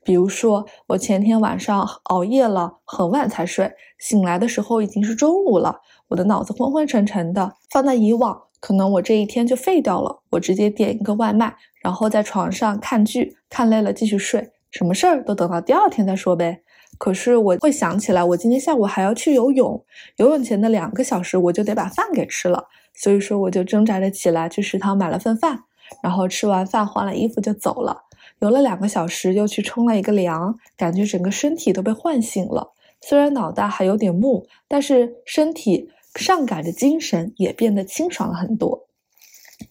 [0.05, 7.55] 比如说，我前天晚上熬夜了，很晚才睡，醒来的时候已经是中午了，我的脑子昏昏沉沉的。
[7.73, 16.61] 放在以往，可能我这一天就废掉了，我直接点一个外卖，然后在床上看剧，看累了继续睡，什么事儿都等到第二天再说呗。
[16.99, 19.83] 可是我会想起来，我今天下午还要去游泳，
[20.17, 25.61] 游泳前的两个小时我就得把饭给吃了，所以说我就挣扎着起来去食堂买了份饭，
[26.03, 28.03] 然后吃完饭换了衣服就走了。
[28.41, 32.75] 游了两个小时，又去冲了一个凉，感觉整个身体都被唤醒了。
[33.01, 38.89] 虽然脑袋还有点木，但是身体上赶着精神也变得清爽了很多。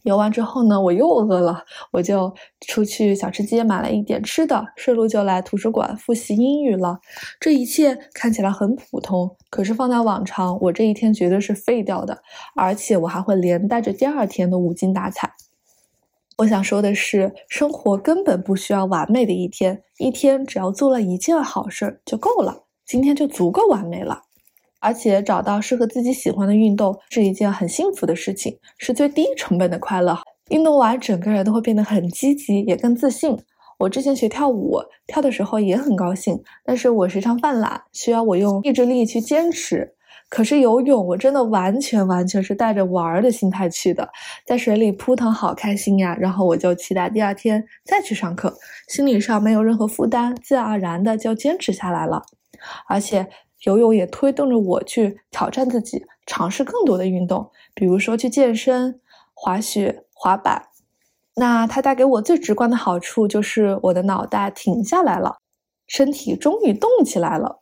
[0.03, 2.33] 游完之后呢，我又饿了，我就
[2.67, 6.99] 出去小吃街买了一点吃的，顺路就来图书馆复习英语了。
[7.39, 12.17] 这一切看起来很普通，可是放在往常，我这一天绝对是废掉的，
[12.55, 15.31] 而且我还会连带着第二天的无精打采。
[16.37, 24.23] 我想说的是，生活根本不需要完美的一天，一天只要做了一件好事就够了，今天就足够完美了。
[24.85, 30.15] 而且找到适合自己喜欢的运动是一件很幸福的事情，是最低成本的快乐。
[30.49, 33.35] 运动完，整个人都会变得很积极，也更自信。
[33.79, 39.91] 我之前学跳舞，跳的时候也很高兴，但是我时常犯懒，需要我用意志力去坚持。
[40.29, 44.07] 可是游泳，我真的完全完全是带着玩儿的心态去的，
[44.45, 46.15] 在水里扑腾，好开心呀！
[46.19, 48.55] 然后我就期待第二天再去上课，
[48.87, 52.21] 心理上没有任何负担，自然而然的就坚持下来了。
[52.87, 53.27] 而且
[53.65, 58.99] 游泳也推动着我去挑战自己，尝试更多的运动，比如说去健身、
[59.33, 60.67] 滑雪、滑板。
[61.35, 65.37] 那它带给我最直观的好处就是我的脑袋停下来了，
[65.87, 67.61] 身体终于动起来了。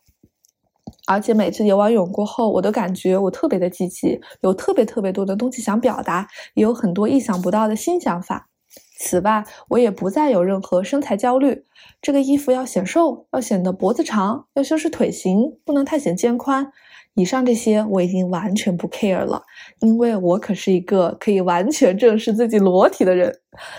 [1.06, 8.48] 而且每次游完泳过后，我都感觉我特别的积极，有特别特别多的东西想表达，也有很多意想不到的新想法。
[8.96, 11.64] 此外，我也不再有任何身材焦虑。
[12.00, 16.70] 这个衣服要显瘦，要显得脖子长，要修饰腿型，不能太显肩宽。
[17.14, 19.42] 以上这些我已经完全不 care 了，
[19.80, 23.32] 因为我可是一个可以完全正视自己裸体的人。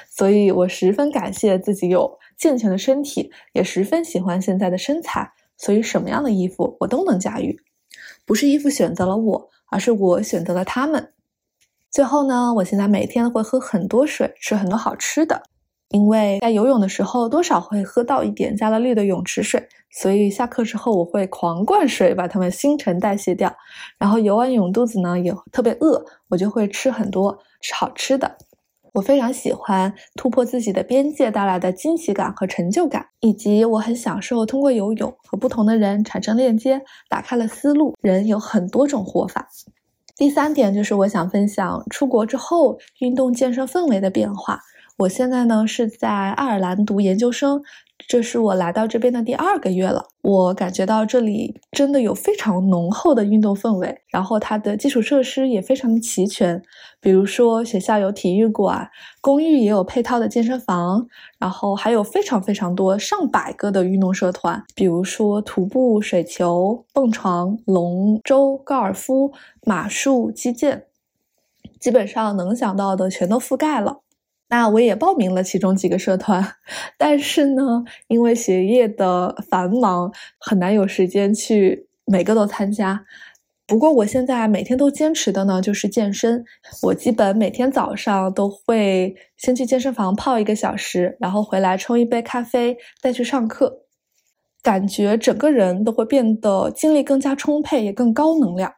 [0.10, 5.32] 所以我十分感谢自己有健全的身体，也十分喜欢现在的身材。
[5.58, 7.58] 所以，什么样的衣服我都能驾驭，
[8.26, 11.12] 不是衣服选择了我，而是我选择了他们。
[11.96, 15.42] 最后呢，我现在每天会喝很多水，吃很多好吃的，
[15.92, 23.56] 因为在游泳的时候多少会喝到一点加了氯的泳池水，所以下课之后我会狂灌水，把它们新陈代谢掉。
[23.98, 28.36] 然后游完泳肚子呢也特别饿，我就会吃很多吃好吃的。
[28.92, 37.96] 我非常喜欢突破自己的边界带来的惊喜感和成就感，以及我很享受通过游泳和不同的人产生链接，打开了思路。
[38.02, 39.48] 人有很多种活法。
[40.18, 44.60] 第三点就是我想分享出国之后运动健身氛围的变化。
[44.98, 47.62] 我现在呢是在爱尔兰读研究生。
[48.08, 56.62] 这是我来到这边的第二个月了，我感觉到这里真的有非常浓厚的运动氛围，然后它的基础设施也非常的齐全，
[57.00, 58.88] 比如说学校有体育馆，
[59.22, 61.08] 公寓也有配套的健身房，
[61.40, 69.32] 然后还有非常非常多上百个的运动社团，比如说徒步、水球、蹦床、龙舟、高尔夫、
[69.64, 70.86] 马术、击剑，
[71.80, 74.02] 基本上能想到的全都覆盖了。
[74.48, 76.56] 那我也报名了其中几个社团，
[76.98, 83.06] 但是呢，因为学业的繁忙，很难有时间去每个都参加。
[83.68, 86.46] 不过我现在每天都坚持的呢，就是健身。
[86.84, 93.82] 我基本每天早上都会先去健身房泡一个小时，然后回来冲一杯咖啡，再去上课。
[94.62, 98.72] 感觉整个人都会变得精力更加充沛，也更高能量。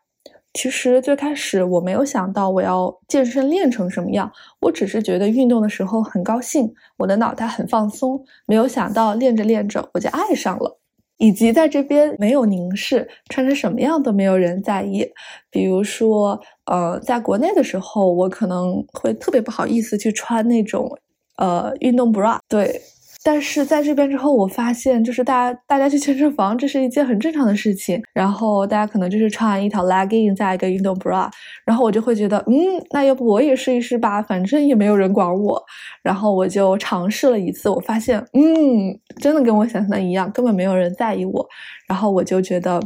[0.53, 8.19] 其实最开始我没有想到我要健身练成什么样，我只是觉得运动的时候很高兴，我的脑袋很放松。
[8.47, 10.79] 没有想到练着练着我就爱上了，
[11.17, 15.07] 以及在这边没有凝视，穿成什么样都没有人在意。
[15.51, 20.89] 比如说，呃，在国内的时候，我可能会特别不好意思去穿那种，
[21.37, 22.81] 呃，运动 bra，对。
[23.27, 28.01] 但是在这边之后，我发现就是大家大家去健身房，这是一件很正常的事情。
[28.13, 31.29] 然后大家可能就是穿一条 legging 加一个运动 bra，
[31.65, 32.55] 然后我就会觉得，嗯，
[32.91, 35.61] 那要不我也试一试吧，反正也没有人管我。
[36.01, 41.45] 然后我就尝试了一次，我发现，嗯，真的跟我想象的一样，根本没有人在意我。
[41.85, 42.79] 然后我就觉得，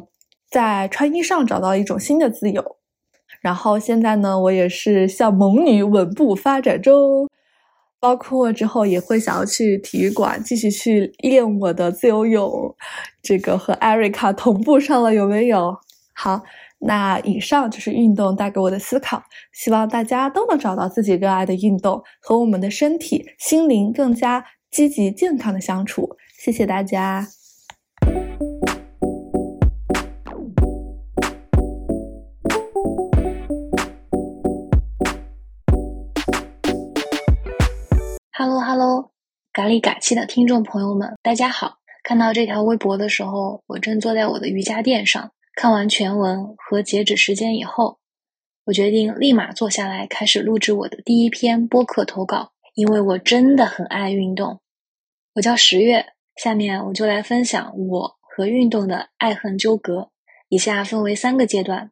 [0.49, 2.65] 在穿衣上找到一种新的自由。
[3.41, 7.27] 然后现在呢，我也是向猛女稳步发展中。
[8.02, 12.76] 包括之后也会想要去体育馆继续去练我的自由泳，
[13.22, 15.78] 这个和艾瑞卡同步上了有没有？
[16.14, 16.41] 好，
[16.80, 19.22] 那以上就是运动带给我的思考，
[19.53, 26.18] 希望大家都能找到自己热爱的运动，和我们的身体、心灵更加积极健康的相处。
[26.40, 27.28] 谢谢大家。
[38.43, 39.11] Hello，
[39.53, 41.77] 咖喱嘎气的听众朋友们，大家好！
[42.03, 47.99] 看到这条微博的时候，我正坐在我的瑜伽垫上，看完全文和截止时间以后，
[48.65, 54.59] 我决定立马坐下来开始录制我的第一篇播客投稿，因为我真的很爱运动。
[55.35, 60.09] 我叫十月，下面我就来分享我和运动的爱恨纠葛。
[60.49, 61.91] 以下分为三个阶段。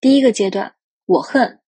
[0.00, 0.72] 第一个阶段，
[1.04, 1.60] 我恨，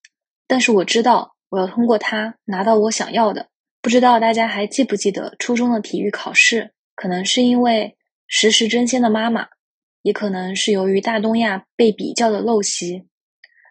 [0.47, 3.49] 但是我知道我要通过它拿到我想要的。
[3.81, 6.73] 不知道大家还记不记得初中的体育考试？
[6.95, 7.97] 可能是因为
[8.27, 9.49] 时时争先的妈妈，
[10.03, 13.07] 也可能是由于大东亚被比较的陋习。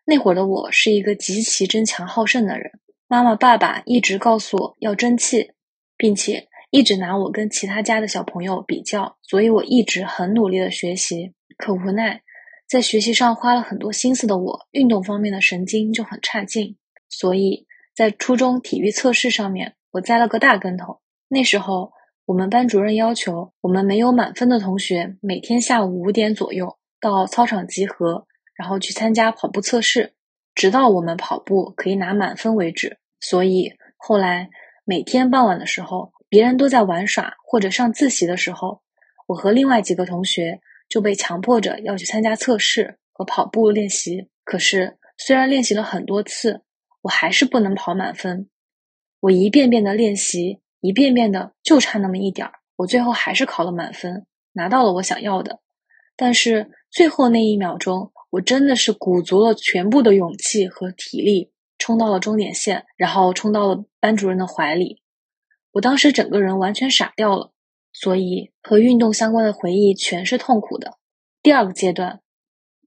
[0.06, 2.72] 那会儿的我是一个极其争强好胜的人，
[3.08, 5.52] 妈妈爸爸一直告诉我要争气，
[5.98, 11.34] 并且一直拿我跟其他家的小朋友比较，所以我一直很努力的学习。
[11.58, 12.22] 可无奈，
[12.66, 16.78] 在学习上花了很多心思的我，运动方面的神经就很差劲，
[17.10, 19.74] 所以在初中体育测试上面。
[19.92, 21.00] 我栽了个大跟头。
[21.28, 21.92] 那时候，
[22.26, 30.14] 我们班主任要求我们没有满分的同学每天下午五点左右到操场集合，然后去参加跑步测试，
[30.56, 32.98] 直到我们跑步可以拿满分为止。
[33.20, 34.50] 所以后来
[34.86, 38.82] 每天傍晚的时候，别人都在玩耍或者上自习的时候，
[39.28, 40.60] 我和另外几个同学
[40.90, 44.30] 就被强迫着要去参加测试和跑步练习。
[44.44, 46.62] 可是虽然练习了很多次，
[47.02, 48.50] 我还是不能跑满分。
[49.28, 55.60] 我一遍遍的练习，一遍遍的就差那么一点儿，我最后还是考了满分，拿到了我想要的。
[56.16, 65.02] 但是最后那一秒钟，我真的是鼓足了全部的勇气和体力，冲到了终点线，然后冲到了班主任的怀里。
[65.74, 67.52] 我当时整个人完全傻掉了，
[67.92, 70.94] 所以和运动相关的回忆全是痛苦的。
[71.44, 72.22] 第二个阶段，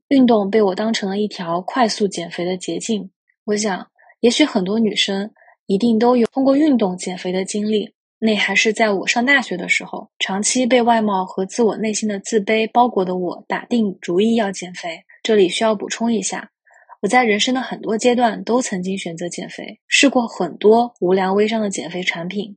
[0.08, 3.10] 运动被我当成了一条快速减肥的捷径。
[3.44, 3.90] 我想，
[4.20, 5.34] 也许很多女生。
[5.70, 7.94] 一定都有通过运动减肥的经历。
[8.18, 15.04] 那还是在我上大学的时候，长期被外貌和自我内心的自卑包裹的我，打定主意要减肥。
[15.22, 16.50] 这里需要补充一下，
[17.02, 22.56] 我在人生的很多阶段都曾经选择减肥，试过很多无良微商的减肥产品，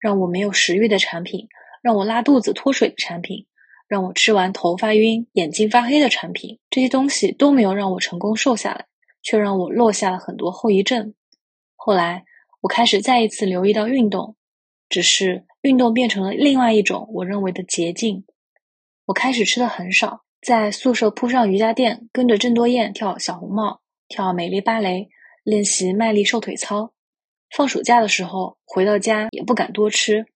[0.00, 1.48] 让我没有食欲的产品，
[1.82, 3.44] 让我拉肚子脱水的产品，
[3.86, 6.58] 让我吃完头发晕、眼睛发黑的产品。
[6.70, 8.86] 这些东西都没有让我成功瘦下来，
[9.22, 11.12] 却让我落下了很多后遗症。
[11.74, 12.24] 后来。
[12.60, 14.36] 我开始再一次留意到运动，
[14.88, 18.24] 只是运动变成了另外一种我认为的捷径。
[19.06, 25.08] 我开始吃的很少，在宿舍铺上瑜伽垫，跟着郑多燕跳小红帽、跳美丽芭蕾，
[25.44, 26.92] 练习卖力瘦腿操。
[27.50, 30.26] 放暑假的时候回到家也不敢多吃，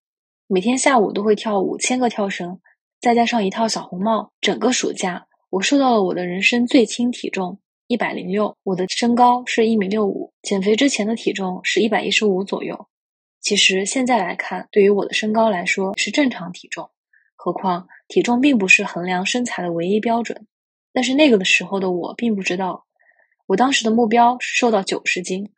[0.47, 2.61] 每天下午都会跳五千个跳绳，
[3.01, 4.31] 再加上一套小红帽。
[4.39, 7.59] 整个暑假，我瘦到了我的人生最轻体重。
[7.91, 12.87] 一百零六，我的身高是一米六五，减肥之前的体重是一百一十五左右。
[13.41, 16.89] 其实现在来看，对于我的身高来说是正常体重。
[17.35, 20.47] 何况体重并不是衡量身材的唯一标准。
[20.93, 22.85] 但是那个的时候的我并不知道，
[23.45, 25.51] 我当时的目标是瘦到九十斤。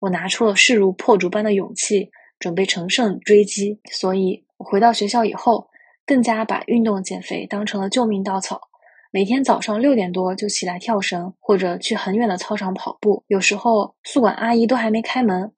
[0.00, 2.10] 我拿出了势如破竹般的勇气，
[2.40, 3.78] 准备乘胜追击。
[3.92, 5.68] 所以，我回到学校以后，
[6.04, 8.67] 更加把运动减肥当成了救命稻草。
[9.10, 13.24] 每天早上六点多就起来跳绳，或者去很远的操场跑步。
[13.26, 15.52] 有时候宿管阿姨都还没开门，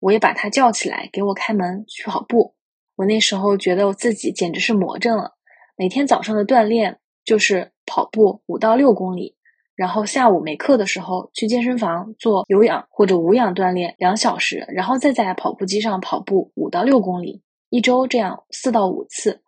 [0.00, 2.56] 我也把她叫起来给我开门去跑步。
[2.96, 5.34] 我那时候觉得我自己简直是魔怔了。
[5.76, 9.36] 每天早上的锻炼就是跑步五到六公里，
[9.76, 19.42] 然后下午没课的时候去健身房做有氧或者无氧锻炼两小时，然后再在跑步机上跑步五到六公里，一周这样四到五次。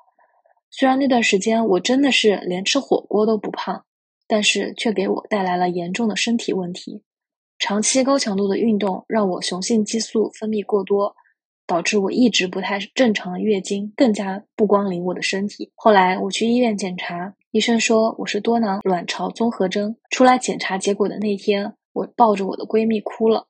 [0.71, 3.85] 虽然那段时间我真的是连吃火锅都不胖，
[4.27, 7.03] 但是却给我带来了严重的身体问题。
[7.59, 11.17] 长期高强度的运动让我雄性激素分泌过多，
[11.67, 15.73] 导致我一直不太正常的月经更加不光临我的身体。
[15.75, 19.97] 后来我去医院检查，医生说我是多囊卵巢综合征。
[20.11, 23.49] 出来检查结果的那天，我抱着我的闺蜜哭了。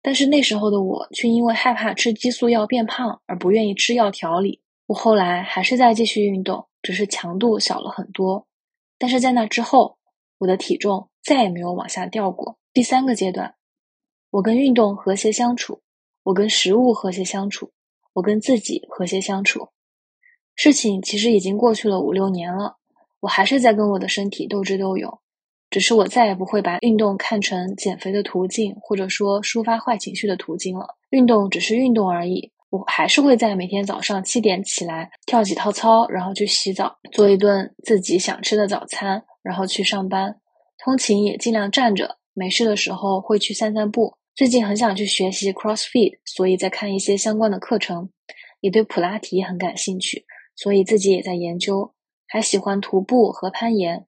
[0.00, 4.60] 但是那时候的我却因为害怕吃激素药变胖而不愿意吃药调理。
[4.88, 8.46] 我后来还是在继续运动，只是强度小了很多。
[8.96, 9.98] 但是在那之后，
[10.38, 12.56] 我的体重再也没有往下掉过。
[12.72, 13.54] 第三个阶段，
[14.30, 15.82] 我跟运动和谐相处，
[16.22, 17.70] 我跟食物和谐相处，
[18.14, 19.68] 我跟自己和谐相处。
[20.56, 22.78] 事情其实已经过去了五六年了，
[23.20, 25.20] 我还是在跟我的身体斗智斗勇。
[25.68, 30.96] 只是我再也不会把运动看成减肥的途径，或者说抒发坏情绪的途径了。
[31.10, 40.36] 运动只是运动而已，我还是会在每天早上七点起来跳几套操，然后去洗澡，做一顿自己想吃的早餐，然后去上班。
[40.76, 44.14] 通勤也尽量站着，没事的时候会去散散步。
[44.34, 48.10] 最近很想去学习 CrossFit，所以在看一些相关的课程，
[48.60, 50.24] 也对普拉提很感兴趣，
[50.54, 51.94] 所以自己也在研究。
[52.28, 54.06] 还喜欢徒步和攀岩。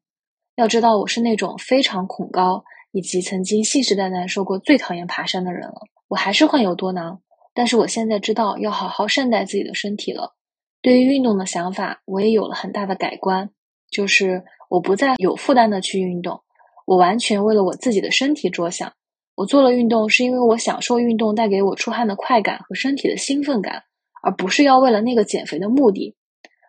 [0.55, 5.81] 要知道，我是那种非常恐高，以及曾经信誓旦旦说过最讨厌爬山的人了。
[6.07, 7.23] 我还是患有多囊，
[7.55, 10.35] 但是我现在知道要好好善待自己的身体了。
[10.83, 13.51] 对于运动的想法，我也有了很大的改观，
[13.91, 16.41] 就是我不再有负担的去运动，
[16.87, 18.93] 我完全为了我自己的身体着想。
[19.35, 23.83] 我做了运动，是因为我享受运动带给我出汗的快感和身体的兴奋感，
[24.23, 26.15] 而不是要为了那个减肥的目的。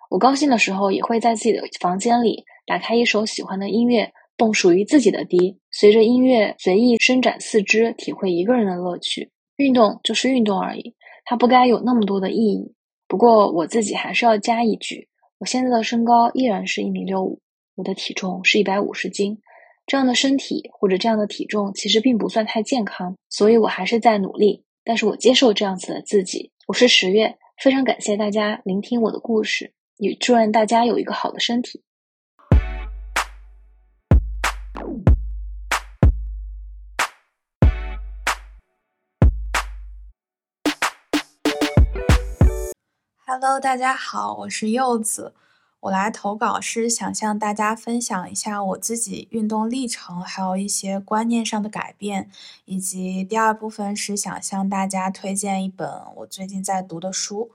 [0.10, 2.44] 我高兴的时候，也会在自己的房间里。
[2.66, 9.32] 打开一首喜欢的音乐，蹦属于自己的迪，随着音乐随意伸展四肢，体会一个人的乐趣。
[9.62, 12.74] 运动就是运动而已，它不该有那么多的意义。
[13.08, 15.08] 不过我自己还是要加一句：
[15.38, 17.40] 我现在的身高依然是一米六五，
[17.76, 19.40] 我的体重是一百五十斤。
[19.86, 24.64] 这样的身体或者这样的体重其实并不算太健康，所以我还是在努力。
[24.84, 26.52] 但是我接受这样子的自己。
[26.68, 31.84] 我是十月，非常感谢大家聆听我的故事，也祝愿大家有一个好的身体。
[43.34, 45.34] Hello，大家好，我是柚子。
[45.80, 52.30] 我来投稿是想向大家分享一下我自己运动历程，还有一些观念上的改变，
[52.66, 57.52] 以及第二部分是想向大家推荐一本我最近在读的书。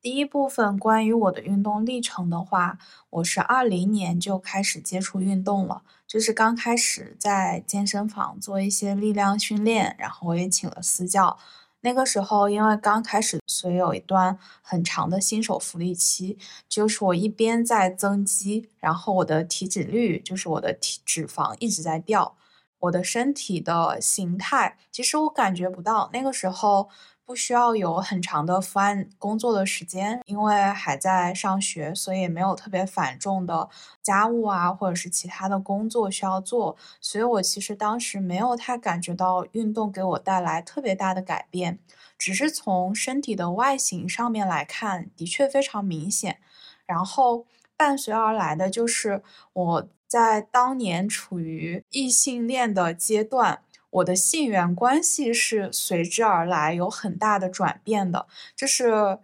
[0.00, 2.78] 第一部分关于我的运动历程的话，
[3.10, 11.36] 我是二零年就开始接触运动了，就是刚开始在健身房做一些力量训练，然后我也请了私教。
[11.82, 16.38] 那个时候，因为刚开始，所以有一段很长的新手福利期，
[16.68, 22.36] 就是我一边在增肌，然后我的体脂率，就是我的体脂肪一直在掉，
[22.78, 26.08] 我的身体的形态，其实我感觉不到。
[26.12, 26.88] 那个时候。
[27.24, 33.68] 不需要有很长的伏案工作的时间，因为还在上学，所以没有特别繁重的
[34.02, 41.78] 家务啊，或者是其他的工作需要做，所以我其实当时没有太感觉到运动给我带来特别大的改变，
[42.18, 46.38] 只是从身体的外形上面来看，的确非常明显。
[46.84, 47.46] 然后
[47.76, 49.22] 伴随而来的就是
[49.52, 53.62] 我在当年处于异性恋的阶段。
[53.92, 59.18] 我的性缘关系是随之而来有很大的转变的，就是，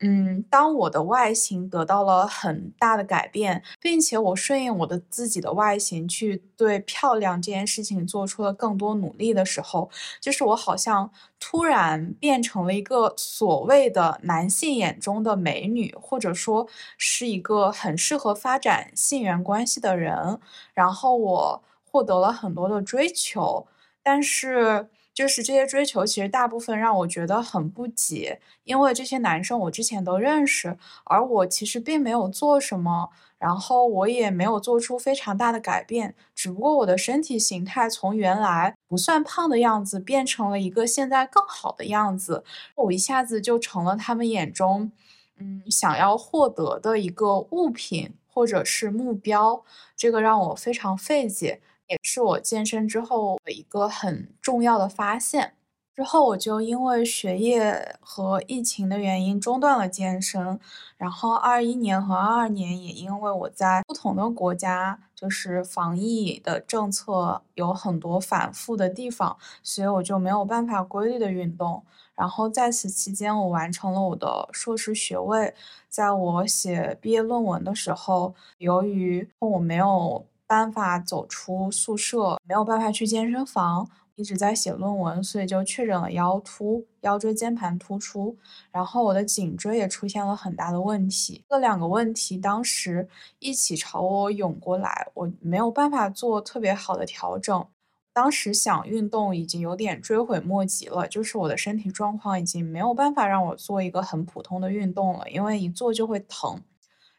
[0.00, 11.10] 嗯，当我的外形得到了很大的改变，并且我顺应我的自己的外形去对漂亮这件事情做出了更多努力的时候，就是我好像
[11.40, 16.68] 突然变成了一个所谓的男性眼中的美女，或者说
[16.98, 20.38] 是一个很适合发展性缘关系的人，
[20.74, 23.66] 然后我获得了很多的追求。
[24.04, 42.44] 但是，就是这些追求，其实大部分让我觉得很不解，因为这些男生我之前都认识，而我其实并没有做什么，然后我也没有做出非常大的改变，只不过我的身体形态从原来不算胖的样子，变成了一个现在更好的样子，
[42.74, 44.92] 我一下子就成了他们眼中，
[45.38, 49.64] 嗯，想要获得的一个物品或者是目标，
[49.96, 51.60] 这个让我非常费解。
[51.88, 55.54] 也是我健身之后的一个很重要的发现。
[55.94, 60.58] 之后我就因为学业和疫情的原因中断了健身。
[60.96, 71.84] 然后二一年和二二年也因为我在不同的国家，就是防疫的政策有很多反复的地方，所以我就没有办法规律的运动。
[72.16, 75.54] 然后在此期间，我完成了我的硕士学位。
[75.88, 80.26] 在我写毕业论文的时候，由于我没有。
[80.46, 88.36] 办法走出宿舍，没有办法去健身房，一直在写论文，所以就确诊了腰突，腰椎间盘突出，
[88.70, 91.44] 然后我的颈椎也出现了很大的问题。
[91.48, 93.08] 这两个问题当时
[93.38, 97.66] 一起朝我涌过来，我没有办法做特别好的调整。
[98.12, 106.60] 当时想运动已经有点追悔莫及了，就是我的身体状况已经没有办法让我做一个很普通的运动了，因为一做就会疼。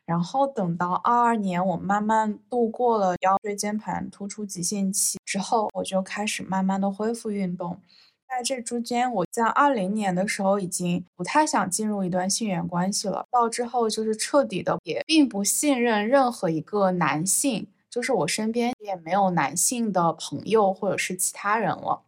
[0.06, 7.80] 然后等到二二年，我慢慢度过了腰椎间盘突出急性期之后，我就开始慢慢的恢复运动。
[8.28, 17.68] 在这中间，我在二零年的时候已经不太想进入一段性缘关系了，到之后就是彻底的也并不信任任何一个男性。
[17.90, 22.02] 就是我身边也没有男性的朋友或者是其他人了。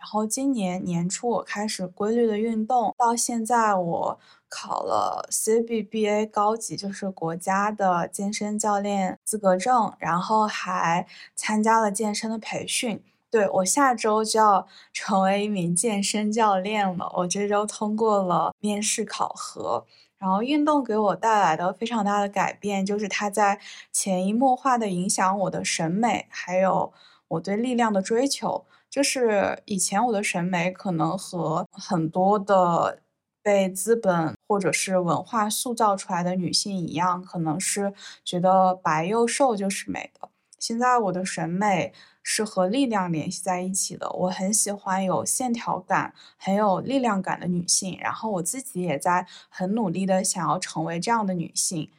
[0.00, 4.18] 然后今年年初我开始规律的运动，到现在我
[4.48, 11.06] 考了 CBBA 高级，就是国家的健身教练资格证，然后还
[11.36, 13.04] 参加了健身的培训。
[13.30, 19.84] 对我下周就要成为一名健身教练了，我这周通过了面试考核。
[20.18, 23.60] 然后运动给我带来的非常大的改变，就是它在
[23.92, 26.92] 潜移默化的影响我的审美，还有
[27.28, 28.64] 我对力量的追求。
[28.90, 33.00] 就是以前我的审美可能和很多的
[33.42, 37.92] 被资本或者是文化塑造出来的女性一样，可能是
[38.24, 40.28] 觉得白又瘦就是美的。
[40.58, 41.92] 现在我的审美。
[42.22, 44.08] 是和力量联系在一起的。
[44.10, 51.90] 我很喜欢有线条感、很有力量感的女性，然后我自己也在很努力的想要成为这样的女性。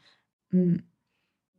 [0.52, 0.84] 嗯，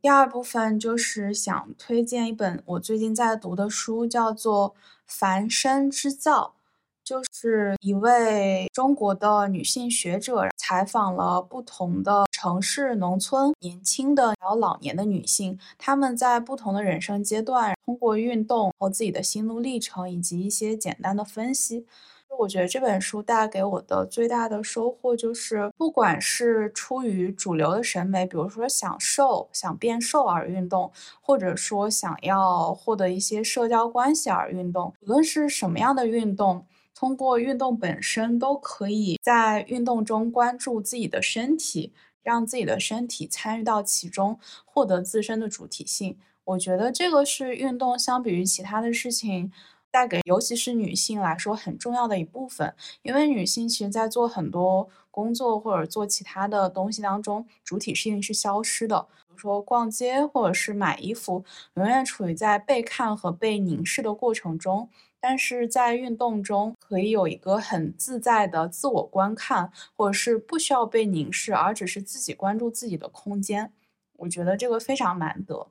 [0.03, 4.71] 第二部分就是想推荐一本我最近在读的书，叫做
[5.07, 6.55] 《繁生之造》。
[7.05, 21.85] 就是一位中国的女性学者采访了不同的城市、农村年轻的还有老年的女性，她们在不同的人生阶段，通过运动和自己的心路历程以及一些简单的分析，
[22.39, 30.91] 我觉得这本书带给我的最大的收获就是，不管是出于主流的审美，比如说想瘦、想变瘦而运动，
[31.21, 36.65] 或者说想要获得一些社交关系而运动，无论是什么样的运动。
[36.95, 41.91] 通过运动本身，都可以在运动中关注自己的身体，
[42.21, 46.17] 让自己的身体参与到其中，获得自身的主体性。
[46.45, 49.51] 我觉得这个是运动相比于其他的事情
[49.93, 52.73] 带给，尤其是女性来说很重要的一部分。
[53.03, 59.07] 因为女性其实，在做很多工作或者做其他的东西当中，主体性是消失的。
[59.27, 61.45] 比如说逛街或者是买衣服，
[61.75, 64.89] 永远处于在被看和被凝视的过程中。
[65.19, 73.71] 但是在运动中，可以有一个很自在的自我观看，或者是不需要被凝视，而只是自己关注自己的空间。
[74.17, 75.67] 我觉得这个非常难得。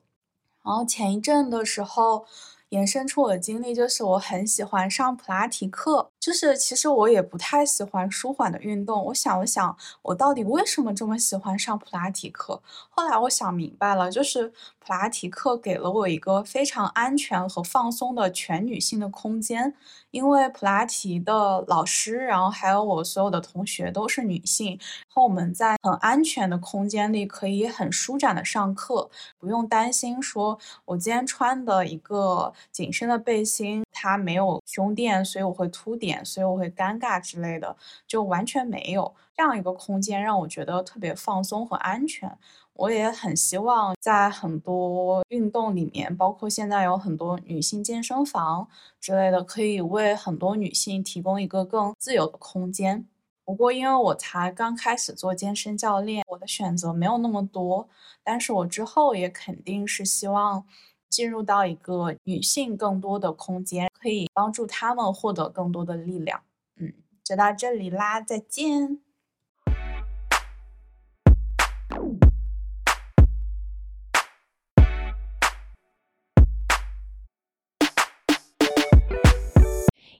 [0.63, 2.25] 然后前一阵的时候。
[2.73, 6.09] 延伸出我的经历，就是我很喜欢上普拉提课。
[6.19, 9.05] 就是其实我也不太喜欢舒缓的运动。
[9.05, 12.61] 我想了想，我到底为什么这么喜欢上普拉提课？
[12.89, 19.75] 后来我想明白了，就是普拉提课给了我一个非常安全和放松的全女性的空间。
[20.11, 24.79] 因为普拉提的老师，然后还有我所有的同学都是女性，
[25.13, 37.75] 后我们在很安全的空间里可以很舒展的上课，不用担心说我今天穿的一个紧身的背心它没有胸垫，所以我会凸点，所以我会尴尬之类的，
[38.07, 42.37] 就完全没有这样一个空间，让我觉得特别放松和安全。
[42.75, 48.67] 我也很希望在很多运动里面，包括现在有很多女性健身房
[48.99, 53.05] 之类的，可以为很多女性提供一个更自由的空间。
[53.45, 57.89] 不过，因为我才刚开始做健身教练，我的选择没有那么多。
[58.23, 60.65] 但是我之后也肯定是希望
[61.09, 66.41] 进入到一个女性更多的空间，可以帮助她们获得更多的力量。
[66.77, 68.99] 嗯，就到这里啦，再见。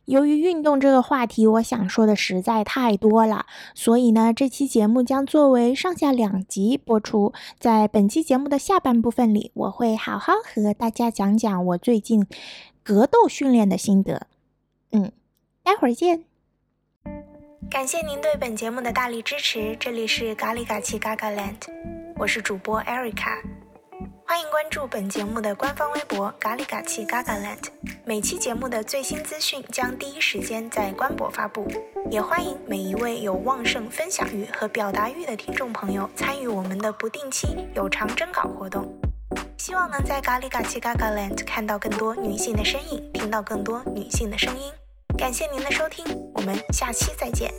[0.05, 7.31] 由于运动这个话题，我想说的实在太多了，所以呢，这期节目将作为上下两集播出。
[7.57, 12.27] 在本期节目的下半部分里，我会好好和大家讲讲我最近
[12.83, 14.27] 格斗训练的心得。
[14.91, 15.11] 嗯，
[15.63, 16.25] 待会儿见。
[17.69, 21.55] 感谢您对本节目的大力支持，这里是咖喱嘎奇嘎嘎 land，
[22.17, 23.41] 我是主播 Erica。
[24.33, 27.59] 欢迎关注本节目的官方微博“咖喱嘎气嘎嘎 land”，
[28.03, 31.67] 每期节目的最新资讯将第一时间在官博发布。
[32.09, 38.91] 也欢迎每一位有旺盛分享欲和表达欲的听众朋友参与我们的不定期有偿征稿活动。
[39.59, 44.71] 希望能在咖喱嘎气嘎嘎 land 看到更多女性的身影，听到更多女性的声音。
[45.15, 46.03] 感谢您的收听，
[46.33, 47.53] 我们下期再见。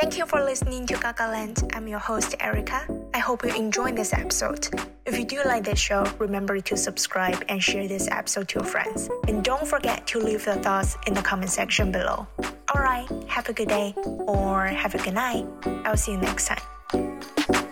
[0.00, 1.70] Thank you for listening to Gaga Land.
[1.74, 2.88] I'm your host Erica.
[3.12, 4.66] I hope you enjoyed this episode.
[5.04, 8.64] If you do like this show, remember to subscribe and share this episode to your
[8.64, 9.10] friends.
[9.28, 12.26] And don't forget to leave your thoughts in the comment section below.
[12.74, 13.92] Alright, have a good day
[14.26, 15.44] or have a good night.
[15.84, 17.69] I'll see you next time.